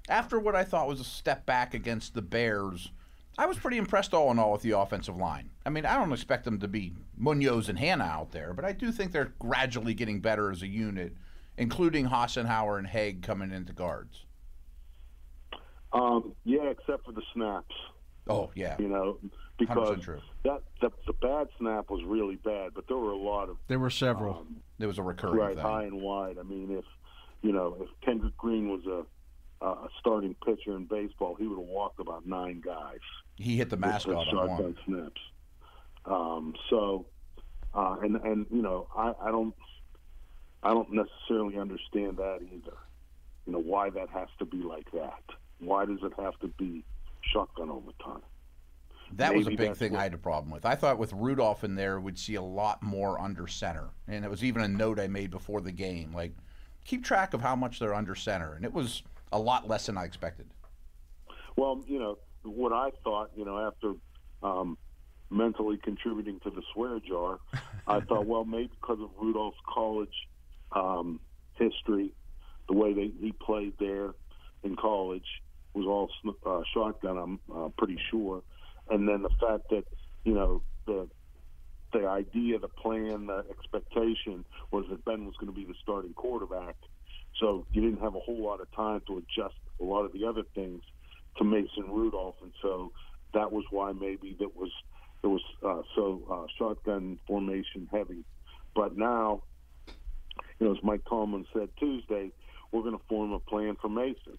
After 0.09 0.39
what 0.39 0.55
I 0.55 0.63
thought 0.63 0.87
was 0.87 1.01
a 1.01 1.05
step 1.05 1.45
back 1.45 1.75
against 1.75 2.15
the 2.15 2.23
Bears, 2.23 2.93
I 3.37 3.47
was 3.47 3.59
pretty 3.59 3.79
impressed 3.79 4.15
all 4.15 4.31
in 4.31 4.39
all 4.39 4.53
with 4.53 4.63
the 4.63 4.79
offensive 4.79 5.17
line. 5.17 5.51
I 5.67 5.71
mean, 5.71 5.85
I 5.85 5.97
don't 5.97 6.13
expect 6.13 6.45
them 6.45 6.61
to 6.61 6.69
be 6.69 6.93
Munoz 7.17 7.69
and 7.69 7.77
Hannah 7.77 8.05
out 8.05 8.31
there, 8.31 8.53
but 8.55 8.65
I 8.65 8.71
do 8.71 8.93
think 8.93 9.11
they're 9.11 9.33
gradually 9.41 9.93
getting 9.93 10.21
better 10.21 10.53
as 10.53 10.63
a 10.63 10.69
unit, 10.69 11.17
including 11.59 12.07
Hassenauer 12.07 12.79
and 12.79 12.87
Haeg 12.87 13.23
coming 13.23 13.51
into 13.51 13.73
guards. 13.73 14.25
Um, 15.95 16.35
yeah, 16.45 16.65
except 16.71 17.07
for 17.07 17.13
the 17.13 17.23
snaps. 17.33 17.75
Oh 18.29 18.51
yeah, 18.55 18.77
You 18.79 18.89
know, 18.89 19.19
because 19.59 20.01
true. 20.01 20.21
that 20.45 20.63
the, 20.81 20.91
the 21.07 21.13
bad 21.13 21.49
snap 21.59 21.89
was 21.91 22.03
really 22.05 22.37
bad, 22.37 22.73
but 22.75 22.89
there 22.89 22.97
were 22.97 23.13
a 23.13 23.17
lot 23.17 23.49
of 23.49 23.57
there 23.69 23.79
were 23.79 23.91
several. 23.91 24.39
um, 24.39 24.57
there 24.79 24.89
was 24.89 24.99
a 24.99 25.03
recurring 25.03 25.37
right 25.37 25.55
thing. 25.55 25.65
high 25.65 25.85
and 25.85 26.01
wide. 26.01 26.37
I 26.39 26.43
mean, 26.43 26.71
if 26.71 26.85
you 27.43 27.53
know 27.53 27.77
if 27.81 27.89
Kendrick 28.05 28.37
Green 28.37 28.69
was 28.69 28.85
a 28.87 29.05
a 29.65 29.89
starting 30.01 30.35
pitcher 30.45 30.77
in 30.77 30.85
baseball, 30.85 31.37
he 31.37 31.47
would 31.47 31.59
have 31.59 31.69
walked 31.69 32.01
about 32.01 32.27
nine 32.27 32.61
guys. 32.65 32.99
He 33.37 33.57
hit 33.57 33.71
the 33.71 33.77
with 33.77 33.87
mascot 33.87 34.29
on 34.29 34.49
one. 34.51 34.77
snaps. 34.85 35.21
Um, 36.05 36.55
so, 36.69 37.07
uh, 37.73 37.97
and 38.03 38.17
and 38.17 38.47
you 38.51 38.61
know, 38.63 38.89
I, 38.97 39.13
I 39.23 39.31
don't, 39.31 39.55
I 40.63 40.71
don't 40.75 40.93
necessarily 40.93 41.59
understand 41.59 42.19
that 42.19 42.41
either. 42.43 42.77
You 43.47 43.53
know, 43.55 43.59
why 43.61 43.91
that 43.91 44.09
has 44.11 44.29
to 44.39 44.45
be 44.45 44.59
like 44.59 44.91
that? 44.93 45.23
Why 45.65 45.85
does 45.85 45.99
it 46.03 46.13
have 46.19 46.39
to 46.41 46.49
be 46.49 46.85
shotgun 47.33 47.71
all 47.71 47.81
the 47.81 48.05
time? 48.05 48.23
That 49.13 49.35
was 49.35 49.47
a 49.47 49.51
big 49.51 49.77
thing 49.77 49.93
what- 49.93 50.01
I 50.01 50.05
had 50.05 50.15
a 50.15 50.19
problem 50.19 50.51
with. 50.51 50.65
I 50.65 50.75
thought 50.75 50.99
with 50.99 51.13
Rudolph 51.13 51.63
in 51.65 51.75
there, 51.75 52.01
we'd 52.01 52.19
see 52.19 52.35
a 52.35 52.43
lot 52.43 52.83
more 52.83 53.21
under 53.21 53.47
center, 53.47 53.91
and 54.09 54.25
it 54.25 54.31
was 54.31 54.43
even 54.43 54.63
a 54.63 54.69
note 54.69 54.99
I 54.99 55.07
made 55.07 55.31
before 55.31 55.61
the 55.61 55.73
game. 55.73 56.13
Like, 56.13 56.33
keep 56.85 57.05
track 57.05 57.35
of 57.35 57.41
how 57.41 57.55
much 57.55 57.79
they're 57.79 57.95
under 57.95 58.15
center, 58.15 58.55
and 58.55 58.65
it 58.65 58.73
was 58.73 59.03
a 59.33 59.39
lot 59.39 59.69
less 59.69 59.87
than 59.87 59.97
I 59.97 60.05
expected. 60.05 60.47
Well, 61.57 61.83
you 61.87 61.99
know, 61.99 62.19
what 62.43 62.73
I 62.73 62.91
thought, 63.05 63.31
you 63.37 63.45
know, 63.45 63.59
after 63.59 63.95
um, 64.43 64.77
mentally 65.31 65.77
contributing 65.77 66.41
to 66.41 66.51
the 66.51 66.63
swear 66.73 66.99
jar, 67.01 67.39
I 67.87 68.01
thought, 68.01 68.27
well, 68.27 68.45
maybe 68.45 68.71
because 68.81 69.01
of 69.01 69.11
Rudolph's 69.21 69.59
college 69.73 70.29
um, 70.73 71.21
history, 71.55 72.13
the 72.69 72.75
way 72.75 72.93
they, 72.95 73.13
he 73.21 73.33
played 73.33 73.75
there 73.79 74.15
in 74.63 74.77
college 74.77 75.43
was 75.75 75.87
all 75.87 76.09
uh, 76.47 76.63
shotgun. 76.73 77.19
I'm 77.19 77.41
uh, 77.55 77.69
pretty 77.77 77.99
sure, 78.11 78.43
and 78.91 79.09
then 79.09 79.23
the 79.23 79.31
fact 79.41 79.71
that 79.71 79.85
you 80.25 80.35
know 80.35 80.63
the 80.87 81.09
the 81.93 82.09
idea, 82.09 82.59
the 82.59 82.69
plan, 82.69 83.27
the 83.27 83.45
expectation 83.51 84.45
was 84.73 84.85
that 84.91 85.05
Ben 85.05 85.25
was 85.25 85.35
going 85.41 85.53
to 85.53 85.59
be 85.59 85.65
the 85.65 85.75
starting 85.83 86.13
quarterback. 86.13 86.77
So 87.41 87.67
you 87.73 87.83
didn't 87.83 88.01
have 88.01 88.15
a 88.15 88.21
whole 88.21 88.43
lot 88.43 88.61
of 88.61 88.71
time 88.73 89.01
to 89.07 89.19
adjust 89.19 89.55
a 89.81 89.85
lot 89.85 90.05
of 90.05 90.13
the 90.13 90.25
other 90.27 90.43
things 90.55 90.83
to 91.39 91.45
Mason 91.45 91.91
Rudolph, 91.91 92.37
and 92.43 92.53
so 92.63 92.93
that 93.33 93.53
was 93.53 93.65
why 93.71 93.93
maybe 93.93 94.37
that 94.39 94.57
was 94.57 94.71
it 95.23 95.27
was 95.27 95.43
uh, 95.67 95.83
so 95.97 96.23
uh, 96.31 96.47
shotgun 96.59 97.19
formation 97.27 97.89
heavy. 97.91 98.25
But 98.75 98.97
now, 98.97 99.43
you 100.59 100.67
know, 100.67 100.73
as 100.73 100.79
Mike 100.83 101.03
Tomlin 101.09 101.47
said 101.53 101.71
Tuesday, 101.79 102.31
we're 102.71 102.83
going 102.83 102.97
to 102.97 103.05
form 103.09 103.33
a 103.33 103.39
plan 103.39 103.77
for 103.81 103.89
Mason. 103.89 104.39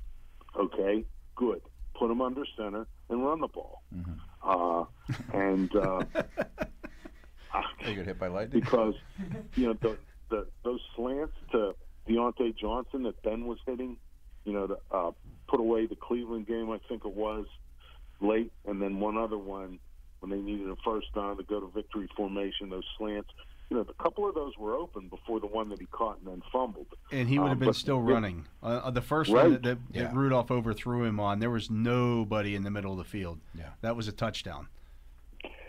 Okay, 0.58 1.06
good. 1.36 1.62
Put 1.98 2.12
him 2.12 2.22
under 2.22 2.44
center 2.58 2.88
and 3.10 3.26
run 3.26 3.40
the 3.40 3.48
ball. 3.48 3.82
Uh, 4.44 4.86
and 5.34 5.74
uh, 5.76 6.04
get 7.86 8.06
hit 8.06 8.20
by 8.20 8.28
lightning. 8.28 8.62
because 8.62 8.96
you 9.56 9.68
know 9.68 9.74
the, 9.82 9.98
the 10.30 10.48
those 10.64 10.82
slants 10.96 11.34
to 11.52 11.74
Diontae 12.08 12.56
Johnson 12.58 13.04
that 13.04 13.22
Ben 13.24 13.46
was 13.46 13.58
hitting, 13.66 13.98
you 14.44 14.54
know, 14.54 14.68
to 14.68 14.78
uh, 14.92 15.12
put 15.48 15.60
away 15.60 15.86
the 15.86 15.96
Cleveland 15.96 16.48
game, 16.48 16.70
I 16.70 16.80
think 16.88 17.06
it 17.06 17.16
was 17.16 17.46
late, 18.22 18.52
and 18.66 18.82
then 18.82 19.00
one 19.00 19.18
other 19.18 19.38
one 19.38 19.80
when 20.20 20.32
they 20.32 20.38
needed 20.38 20.70
a 20.70 20.76
first 20.84 21.08
down 21.14 21.38
to 21.38 21.44
go 21.44 21.60
to 21.60 21.68
victory 21.68 22.08
formation. 22.16 22.70
Those 22.70 22.86
slants, 22.98 23.30
you 23.70 23.78
know, 23.78 23.86
a 23.88 24.04
couple 24.04 24.28
of 24.30 24.36
those 24.36 24.58
were 24.58 24.76
open 24.76 25.08
before 25.08 25.40
the 25.40 25.48
one 25.48 25.70
that 25.70 25.80
he 25.80 25.86
caught 25.88 26.20
and 26.20 26.28
then 26.28 26.42
fumbled. 26.52 26.86
And 27.12 27.28
he 27.28 27.40
would 27.40 27.48
have 27.48 27.54
Um, 27.54 27.60
been 27.60 27.70
but- 27.70 27.76
still 27.76 28.04
yeah. 28.06 28.14
running. 28.14 28.46
Uh, 28.62 28.66
uh, 28.86 28.92
the 28.92 29.02
first 29.02 29.32
Right. 29.32 29.44
one 29.44 29.52
that, 29.54 29.64
that, 29.64 29.78
Yeah. 29.92 30.04
that 30.04 30.16
Rudolph 30.16 30.52
overthrew 30.52 31.04
him 31.04 31.20
on, 31.20 31.40
there 31.40 31.50
was 31.50 31.70
nobody 31.72 32.56
in 32.56 32.64
the 32.64 32.70
middle 32.72 32.92
of 32.92 32.98
the 33.00 33.04
field. 33.04 33.40
Yeah. 33.56 33.72
That 33.82 33.96
was 33.96 34.08
a 34.08 34.12
touchdown. 34.12 34.68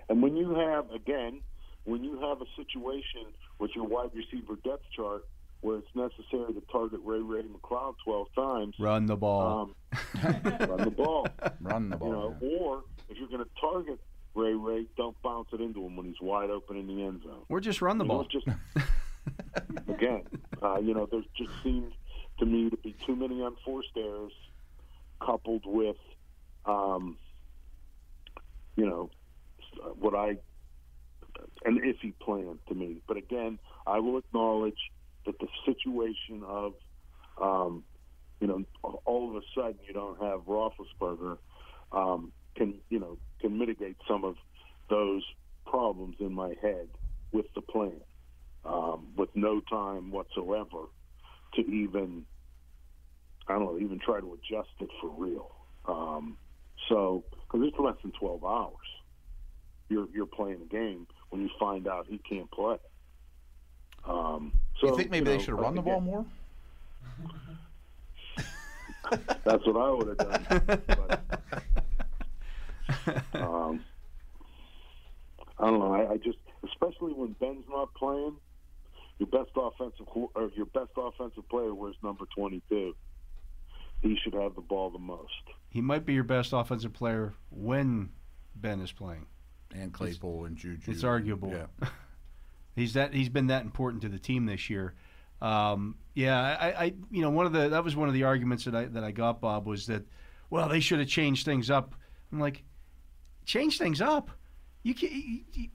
And 0.08 0.22
when 0.22 0.36
you 0.36 0.54
have, 0.54 0.90
again, 0.92 1.40
when 1.84 2.04
you 2.04 2.20
have 2.20 2.40
a 2.42 2.46
situation 2.56 3.26
with 3.58 3.74
your 3.74 3.86
wide 3.86 4.10
receiver 4.14 4.56
depth 4.62 4.84
chart 4.94 5.24
where 5.62 5.78
it's 5.78 5.94
necessary 5.94 6.52
to 6.52 6.60
target 6.70 7.00
Ray 7.02 7.20
Ray 7.20 7.42
McCloud 7.42 7.94
12 8.04 8.28
times, 8.34 8.74
Run 8.78 9.06
the 9.06 9.16
ball. 9.16 9.62
um, 9.62 9.74
run 10.68 10.84
the 10.84 10.90
ball. 10.94 11.26
Run 11.60 11.88
the 11.88 11.96
ball. 11.96 12.08
You 12.08 12.12
know, 12.14 12.36
yeah. 12.40 12.58
or 12.60 12.84
if 13.08 13.16
you're 13.16 13.28
going 13.28 13.42
to 13.42 13.50
target 13.60 13.98
Ray 14.36 14.54
Ray, 14.54 14.86
don't 14.96 15.20
bounce 15.22 15.48
it 15.52 15.60
into 15.60 15.84
him 15.84 15.96
when 15.96 16.06
he's 16.06 16.20
wide 16.20 16.50
open 16.50 16.76
in 16.76 16.86
the 16.86 17.02
end 17.02 17.22
zone. 17.24 17.42
or 17.48 17.58
just 17.60 17.80
run 17.82 17.98
the 17.98 18.04
You 18.04 18.08
ball. 18.08 18.24
just 18.24 18.46
again, 19.88 20.22
uh, 20.62 20.78
you 20.78 20.94
know, 20.94 21.06
there 21.10 21.22
just 21.36 21.50
seemed 21.62 21.92
to 22.38 22.46
me 22.46 22.68
to 22.70 22.76
be 22.76 22.94
too 23.06 23.16
many 23.16 23.40
unforced 23.42 23.90
errors, 23.96 24.32
coupled 25.20 25.62
with, 25.64 25.96
um, 26.66 27.16
you 28.76 28.86
know, 28.86 29.10
what 29.98 30.14
I 30.14 30.36
an 31.64 31.78
iffy 31.80 32.12
plan 32.18 32.58
to 32.68 32.74
me. 32.74 32.96
But 33.06 33.16
again, 33.16 33.58
I 33.86 33.98
will 34.00 34.18
acknowledge 34.18 34.90
that 35.24 35.38
the 35.38 35.48
situation 35.64 36.42
of, 36.46 36.74
um, 37.40 37.84
you 38.40 38.46
know, 38.46 38.64
all 39.04 39.30
of 39.30 39.36
a 39.36 39.40
sudden 39.54 39.78
you 39.86 39.92
don't 39.94 40.20
have 40.22 40.40
Roethlisberger 40.46 41.38
um, 41.92 42.32
can 42.54 42.74
you 42.90 42.98
know 42.98 43.18
can 43.40 43.58
mitigate 43.58 43.96
some 44.08 44.24
of 44.24 44.36
those 44.88 45.22
problems 45.66 46.16
in 46.20 46.32
my 46.32 46.54
head 46.62 46.88
with 47.32 47.46
the 47.54 47.60
plan 47.60 48.00
um, 48.64 49.08
with 49.16 49.30
no 49.34 49.60
time 49.60 50.10
whatsoever 50.10 50.84
to 51.54 51.60
even, 51.62 52.24
I 53.48 53.54
don't 53.54 53.64
know, 53.64 53.78
even 53.78 53.98
try 53.98 54.20
to 54.20 54.34
adjust 54.34 54.70
it 54.80 54.90
for 55.00 55.10
real. 55.10 55.50
Um, 55.86 56.36
so, 56.88 57.24
because 57.30 57.66
it's 57.68 57.78
less 57.78 57.96
than 58.02 58.12
12 58.12 58.44
hours, 58.44 58.72
you're 59.88 60.08
you're 60.12 60.26
playing 60.26 60.60
a 60.62 60.66
game 60.66 61.06
when 61.30 61.42
you 61.42 61.48
find 61.60 61.86
out 61.86 62.06
he 62.08 62.18
can't 62.18 62.50
play. 62.50 62.76
Um, 64.04 64.52
so 64.80 64.88
you 64.88 64.96
think 64.96 65.10
maybe 65.10 65.26
know, 65.26 65.36
they 65.36 65.42
should 65.42 65.54
run 65.54 65.74
the 65.74 65.82
ball 65.82 66.00
more? 66.00 66.26
That's 69.44 69.64
what 69.66 69.76
I 69.76 69.90
would 69.90 70.08
have 70.08 70.18
done. 70.18 70.46
but, 70.88 71.22
um, 73.34 73.84
I 75.58 75.66
don't 75.66 75.78
know. 75.78 75.92
I, 75.94 76.12
I 76.12 76.16
just, 76.18 76.38
especially 76.64 77.12
when 77.12 77.32
Ben's 77.32 77.64
not 77.68 77.92
playing, 77.94 78.36
your 79.18 79.28
best 79.28 79.50
offensive 79.56 80.06
or 80.14 80.50
your 80.54 80.66
best 80.66 80.90
offensive 80.96 81.48
player 81.48 81.74
wears 81.74 81.96
number 82.02 82.24
twenty-two. 82.34 82.94
He 84.02 84.16
should 84.22 84.34
have 84.34 84.54
the 84.54 84.60
ball 84.60 84.90
the 84.90 84.98
most. 84.98 85.32
he 85.70 85.80
might 85.80 86.04
be 86.04 86.12
your 86.12 86.24
best 86.24 86.52
offensive 86.52 86.92
player 86.92 87.32
when 87.50 88.10
Ben 88.54 88.80
is 88.80 88.92
playing. 88.92 89.26
And 89.74 89.92
Claypool 89.92 90.44
and 90.44 90.56
Juju. 90.56 90.90
It's 90.90 91.02
arguable. 91.02 91.50
Yeah. 91.50 91.88
He's 92.76 92.92
that 92.92 93.14
he's 93.14 93.30
been 93.30 93.46
that 93.46 93.62
important 93.62 94.02
to 94.02 94.08
the 94.10 94.18
team 94.18 94.44
this 94.44 94.68
year. 94.68 94.92
Um, 95.40 95.96
yeah, 96.14 96.38
I, 96.38 96.84
I 96.84 96.94
you 97.10 97.22
know 97.22 97.30
one 97.30 97.46
of 97.46 97.52
the 97.54 97.70
that 97.70 97.82
was 97.82 97.96
one 97.96 98.08
of 98.08 98.14
the 98.14 98.24
arguments 98.24 98.66
that 98.66 98.74
I 98.74 98.84
that 98.84 99.02
I 99.02 99.12
got 99.12 99.40
Bob 99.40 99.66
was 99.66 99.86
that 99.86 100.02
well 100.50 100.68
they 100.68 100.80
should 100.80 100.98
have 100.98 101.08
changed 101.08 101.46
things 101.46 101.70
up. 101.70 101.94
I'm 102.30 102.38
like, 102.38 102.62
change 103.46 103.78
things 103.78 104.00
up. 104.02 104.30
You 104.82 104.94
can 104.94 105.08
you, 105.10 105.40
you, 105.54 105.68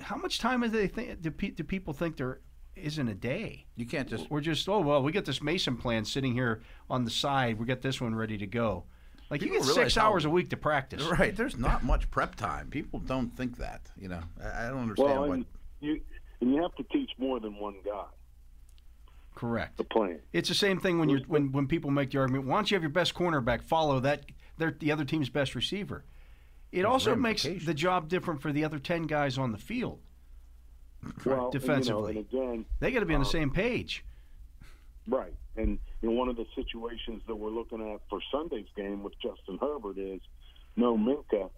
how 0.00 0.16
much 0.16 0.38
time 0.38 0.60
do 0.60 0.68
they 0.68 0.86
think 0.86 1.20
do, 1.20 1.30
pe- 1.30 1.50
do 1.50 1.64
people 1.64 1.92
think 1.92 2.16
there 2.16 2.40
is 2.76 2.98
in 2.98 3.08
a 3.08 3.14
day? 3.14 3.66
You 3.74 3.86
can't 3.86 4.08
just. 4.08 4.30
We're 4.30 4.40
just 4.40 4.68
oh 4.68 4.80
well 4.80 5.02
we 5.02 5.10
got 5.12 5.24
this 5.24 5.42
Mason 5.42 5.76
plan 5.76 6.04
sitting 6.04 6.32
here 6.32 6.62
on 6.88 7.04
the 7.04 7.10
side. 7.10 7.58
We 7.58 7.66
got 7.66 7.82
this 7.82 8.00
one 8.00 8.14
ready 8.14 8.38
to 8.38 8.46
go. 8.46 8.84
Like 9.30 9.42
you 9.42 9.48
get 9.48 9.60
realize 9.62 9.74
six 9.74 9.94
how- 9.96 10.10
hours 10.10 10.24
a 10.24 10.30
week 10.30 10.50
to 10.50 10.56
practice. 10.56 11.02
Right. 11.02 11.34
There's 11.34 11.58
not 11.58 11.82
much 11.82 12.10
prep 12.10 12.36
time. 12.36 12.68
People 12.70 13.00
don't 13.00 13.34
think 13.36 13.58
that. 13.58 13.90
You 13.98 14.08
know. 14.08 14.20
I, 14.42 14.66
I 14.66 14.68
don't 14.68 14.80
understand 14.82 15.08
Well, 15.10 15.28
what. 15.28 15.40
you 15.80 16.00
and 16.40 16.54
you 16.54 16.62
have 16.62 16.74
to 16.76 16.82
teach 16.84 17.10
more 17.18 17.40
than 17.40 17.56
one 17.56 17.76
guy 17.84 18.04
Correct. 19.34 19.76
the 19.78 19.84
plan. 19.84 20.20
It's 20.32 20.48
the 20.48 20.54
same 20.54 20.78
thing 20.78 20.98
when 20.98 21.08
you 21.08 21.18
when 21.26 21.52
when 21.52 21.66
people 21.66 21.90
make 21.90 22.10
the 22.12 22.18
argument. 22.18 22.46
Why 22.46 22.56
don't 22.56 22.70
you 22.70 22.76
have 22.76 22.82
your 22.82 22.90
best 22.90 23.14
cornerback 23.14 23.62
follow 23.62 24.00
that 24.00 24.24
they're 24.58 24.76
the 24.78 24.92
other 24.92 25.04
team's 25.04 25.28
best 25.28 25.54
receiver? 25.54 26.04
It 26.74 26.84
also 26.84 27.14
makes 27.14 27.44
the 27.44 27.74
job 27.74 28.08
different 28.08 28.42
for 28.42 28.52
the 28.52 28.64
other 28.64 28.78
ten 28.78 29.04
guys 29.04 29.38
on 29.38 29.52
the 29.52 29.58
field. 29.58 30.00
Well, 31.24 31.50
defensively. 31.50 32.16
and, 32.16 32.26
you 32.32 32.38
know, 32.38 32.44
and 32.44 32.52
again, 32.54 32.66
They 32.80 32.90
got 32.90 33.00
to 33.00 33.06
be 33.06 33.14
on 33.14 33.20
the 33.20 33.26
Um, 33.26 33.32
same 33.32 33.50
page. 33.50 34.04
Right. 35.06 35.34
And 35.56 35.78
you 36.02 36.10
know, 36.10 36.16
one 36.16 36.28
of 36.28 36.36
the 36.36 36.46
situations 36.56 37.22
that 37.26 37.36
we're 37.36 37.50
looking 37.50 37.80
at 37.92 38.00
for 38.08 38.20
Sunday's 38.32 38.66
game 38.74 39.02
with 39.02 39.12
Justin 39.20 39.58
Herbert 39.60 39.98
is 39.98 40.20
no 40.76 40.96
Minkah. 40.96 41.50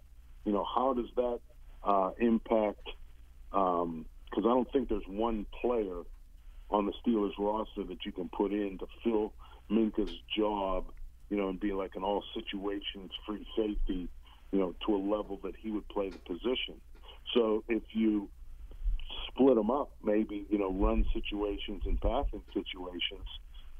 You 0.45 0.51
know, 0.51 0.65
how 0.65 0.93
does 0.93 1.09
that 1.15 1.39
uh, 1.83 2.11
impact? 2.19 2.87
Because 3.49 4.45
I 4.45 4.49
don't 4.49 4.71
think 4.71 4.89
there's 4.89 5.07
one 5.07 5.45
player 5.61 6.01
on 6.69 6.85
the 6.85 6.93
Steelers 7.01 7.33
roster 7.39 7.83
that 7.85 8.05
you 8.05 8.11
can 8.11 8.29
put 8.29 8.51
in 8.51 8.77
to 8.79 8.87
fill 9.03 9.33
Minkah's 9.71 10.13
job. 10.35 10.85
You 11.29 11.37
know, 11.37 11.49
and 11.49 11.59
be 11.59 11.73
like 11.73 11.95
an 11.95 12.03
all 12.03 12.23
situations 12.33 13.11
free 13.25 13.45
safety. 13.57 14.07
You 14.51 14.59
know, 14.59 14.75
to 14.85 14.95
a 14.95 15.01
level 15.01 15.39
that 15.43 15.55
he 15.57 15.71
would 15.71 15.87
play 15.89 16.09
the 16.09 16.19
position. 16.19 16.79
So 17.33 17.63
if 17.67 17.83
you 17.91 18.29
split 19.27 19.55
them 19.55 19.69
up, 19.69 19.91
maybe 20.03 20.45
you 20.49 20.57
know, 20.57 20.71
run 20.71 21.05
situations 21.13 21.83
and 21.85 21.99
passing 21.99 22.41
situations. 22.53 23.27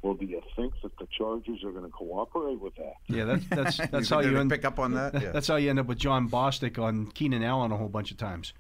Well, 0.02 0.14
do 0.14 0.26
you 0.26 0.42
think 0.56 0.74
that 0.84 0.96
the 1.00 1.08
Chargers 1.18 1.64
are 1.64 1.72
going 1.72 1.86
to 1.86 1.90
cooperate 1.90 2.60
with 2.60 2.76
that? 2.76 2.94
Yeah, 3.08 3.24
that's 3.26 3.46
that's 3.50 3.78
that's 3.78 3.92
think 3.92 4.08
how 4.10 4.20
you 4.20 4.38
end, 4.38 4.50
pick 4.52 4.66
up 4.66 4.78
on 4.80 4.94
that. 4.94 5.14
Yeah. 5.22 5.32
that's 5.32 5.48
how 5.48 5.56
you 5.56 5.70
end 5.70 5.80
up 5.80 5.88
with 5.88 5.98
Jon 5.98 6.30
Bostic 6.30 6.78
on 6.82 7.08
Keenan 7.12 7.44
Allen 7.44 7.72
a 7.72 7.78
whole 7.78 7.90
bunch 7.90 8.12
of 8.12 8.18
times. 8.18 8.54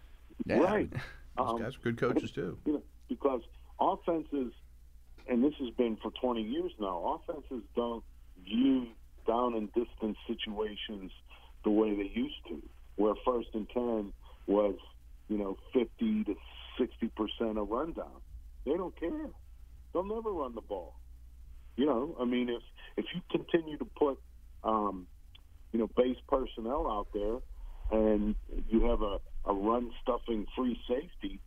Yeah. 0.45 0.57
Right. 0.57 0.89
Those 1.37 1.49
Um, 1.49 1.61
guys 1.61 1.75
are 1.75 1.79
good 1.83 1.97
coaches 1.97 2.31
too. 2.31 2.57
You 2.65 2.73
know, 2.73 2.81
because 3.09 3.41
offenses, 3.79 4.53
and 5.29 5.43
this 5.43 5.53
has 5.59 5.69
been 5.71 5.97
for 5.97 6.09
20 6.19 6.41
years 6.41 6.71
now, 6.79 7.19
offenses 7.21 7.63
don't 7.75 8.03
view 8.43 8.87
down 9.27 9.53
and 9.55 9.71
distance 9.73 10.17
situations 10.27 11.11
the 11.67 11.71
way 11.71 11.93
they 11.93 12.09
used 12.13 12.47
to, 12.47 12.61
where 12.95 13.13
first 13.25 13.49
and 13.53 13.67
10 13.71 14.13
was, 14.47 14.75
you 15.27 15.37
know, 15.37 15.57
50 15.73 16.23
to 16.23 16.35
60% 16.79 17.57
a 17.57 17.61
rundown. 17.61 18.21
They 18.65 18.71
don't 18.71 18.97
care. 18.97 19.27
They'll 19.91 20.05
never 20.05 20.31
run 20.31 20.55
the 20.55 20.61
ball. 20.61 20.95
You 21.75 21.85
know, 21.85 22.15
I 22.21 22.23
mean, 22.23 22.47
if 22.47 22.63
if 22.95 23.05
you 23.13 23.21
continue 23.29 23.77
to 23.79 23.85
put, 23.85 24.17
um, 24.63 25.07
you 25.73 25.79
know, 25.79 25.89
base 25.97 26.15
personnel 26.29 26.89
out 26.89 27.07
there, 27.13 27.99
and 27.99 28.33
you 28.69 28.85
have 28.85 29.01
a, 29.01 29.19
a 29.45 29.53
run 29.53 29.91
stuffing 30.01 30.47
free 30.55 30.79
safety, 30.87 31.39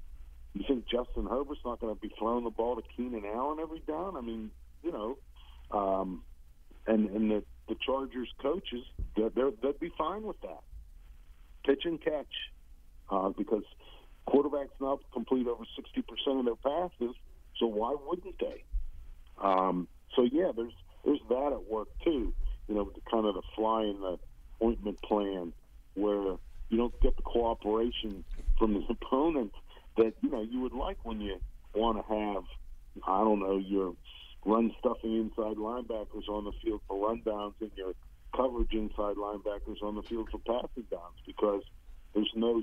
you 0.53 0.65
think 0.69 0.85
Justin 0.85 1.27
Herbert's 1.27 1.63
not 1.65 1.81
going 1.81 1.95
to 1.95 2.01
be 2.01 2.13
throwing 2.19 2.45
the 2.45 2.51
ball 2.51 2.77
to 2.77 2.83
Keenan 2.95 3.25
Allen 3.25 3.59
every 3.59 3.81
down? 3.81 4.19
I 4.19 4.21
mean, 4.21 4.51
you 4.83 4.93
know, 4.93 5.19
um, 5.71 6.23
and 6.87 7.11
and 7.11 7.31
the 7.31 7.43
the 7.69 7.77
Chargers 7.87 8.29
coaches, 8.43 8.85
they'd 9.17 9.81
be 9.81 9.93
fine 9.97 10.23
with 10.23 10.41
that, 10.41 10.63
pitch 11.65 11.83
and 11.85 12.03
catch, 12.03 12.27
uh, 13.11 13.29
because 13.29 13.63
quarterbacks 14.27 14.71
now 14.81 14.99
complete 15.13 15.47
over 15.47 15.65
sixty 15.77 16.03
percent 16.03 16.41
of 16.41 16.45
their 16.45 16.57
passes. 16.57 17.15
So 17.59 17.67
why 17.67 17.95
wouldn't 18.07 18.39
they? 18.39 18.65
Um, 19.41 19.89
so 20.17 20.23
yeah, 20.23 20.51
there's 20.55 20.73
there's 21.05 21.21
that 21.29 21.53
at 21.53 21.71
work 21.71 21.89
too. 22.05 22.33
You 22.69 22.75
know, 22.75 22.91
the 22.95 23.01
kind 23.11 23.27
of 23.27 23.35
the 23.35 23.43
fly 23.55 23.83
in 23.83 24.01
the 24.01 24.19
ointment 24.63 25.01
plan 25.03 25.53
where 25.95 26.37
you 26.69 26.77
don't 26.77 27.01
get 27.01 27.17
the 27.17 27.23
cooperation 27.23 28.25
from 28.59 28.75
the 28.75 28.83
opponent 28.91 29.53
that 29.97 30.15
you 30.23 30.31
know 30.31 30.43
you 30.43 30.61
would 30.61 30.73
like 30.73 30.99
when 31.05 31.21
you 31.21 31.41
want 31.75 31.99
to 31.99 32.15
have. 32.15 32.45
I 33.07 33.21
don't 33.21 33.39
know 33.39 33.57
your 33.57 33.95
run 34.45 34.73
stuffing 34.79 35.17
inside 35.17 35.57
linebackers 35.57 36.29
on 36.29 36.45
the 36.45 36.53
field 36.63 36.81
for 36.89 36.97
rundowns 36.97 37.55
and 37.61 37.71
your 37.77 37.93
coverage 38.35 38.73
inside 38.73 39.17
linebackers 39.17 39.83
on 39.83 39.95
the 39.97 40.03
field 40.03 40.29
for 40.31 40.39
passing 40.39 40.85
downs 40.91 41.17
because 41.27 41.63
there's 42.15 42.31
no 42.35 42.63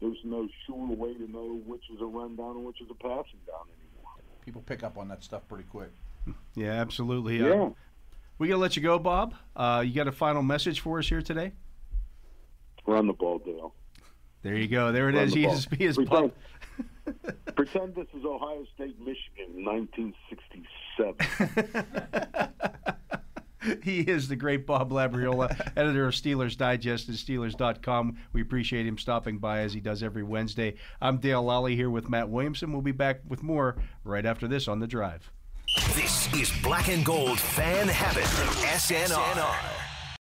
there's 0.00 0.18
no 0.24 0.48
sure 0.66 0.86
way 0.88 1.14
to 1.14 1.30
know 1.30 1.60
which 1.66 1.84
is 1.92 2.00
a 2.00 2.04
rundown 2.04 2.56
and 2.56 2.64
which 2.64 2.80
is 2.80 2.88
a 2.90 2.94
passing 2.94 3.40
down 3.46 3.64
anymore. 3.66 4.12
People 4.44 4.62
pick 4.62 4.82
up 4.84 4.96
on 4.98 5.08
that 5.08 5.22
stuff 5.24 5.42
pretty 5.48 5.64
quick. 5.64 5.90
Yeah, 6.54 6.72
absolutely. 6.72 7.38
Yeah. 7.38 7.54
Uh, 7.54 7.70
we 8.38 8.48
gotta 8.48 8.60
let 8.60 8.76
you 8.76 8.82
go, 8.82 8.98
Bob. 8.98 9.34
Uh, 9.56 9.82
you 9.86 9.94
got 9.94 10.08
a 10.08 10.12
final 10.12 10.42
message 10.42 10.80
for 10.80 10.98
us 10.98 11.08
here 11.08 11.22
today? 11.22 11.52
Run 12.86 13.06
the 13.06 13.12
ball, 13.14 13.38
Dale. 13.38 13.72
There 14.42 14.54
you 14.56 14.68
go. 14.68 14.92
There 14.92 15.08
it 15.08 15.14
Run 15.14 15.24
is. 15.24 15.32
the 15.32 15.40
He 15.40 15.46
ball. 15.46 15.54
is, 15.54 15.96
Pretend, 15.96 16.32
pretend 17.56 17.94
this 17.94 18.06
is 18.14 18.24
Ohio 18.24 18.64
State, 18.74 18.98
Michigan, 18.98 19.64
1967. 20.98 22.58
he 23.82 24.00
is 24.00 24.28
the 24.28 24.36
great 24.36 24.66
Bob 24.66 24.90
Labriola, 24.90 25.72
editor 25.76 26.06
of 26.06 26.14
Steelers 26.14 26.56
Digest 26.56 27.08
and 27.08 27.16
Steelers.com. 27.16 28.16
We 28.32 28.42
appreciate 28.42 28.86
him 28.86 28.98
stopping 28.98 29.38
by 29.38 29.60
as 29.60 29.72
he 29.72 29.80
does 29.80 30.02
every 30.02 30.22
Wednesday. 30.22 30.74
I'm 31.00 31.18
Dale 31.18 31.42
Lally 31.42 31.76
here 31.76 31.90
with 31.90 32.08
Matt 32.08 32.28
Williamson. 32.28 32.72
We'll 32.72 32.82
be 32.82 32.92
back 32.92 33.20
with 33.26 33.42
more 33.42 33.76
right 34.04 34.24
after 34.24 34.48
this 34.48 34.68
on 34.68 34.80
The 34.80 34.86
Drive. 34.86 35.30
This 35.94 36.32
is 36.32 36.50
Black 36.62 36.88
and 36.88 37.04
Gold 37.04 37.38
Fan 37.38 37.88
Habit, 37.88 38.24
SNR. 38.24 39.87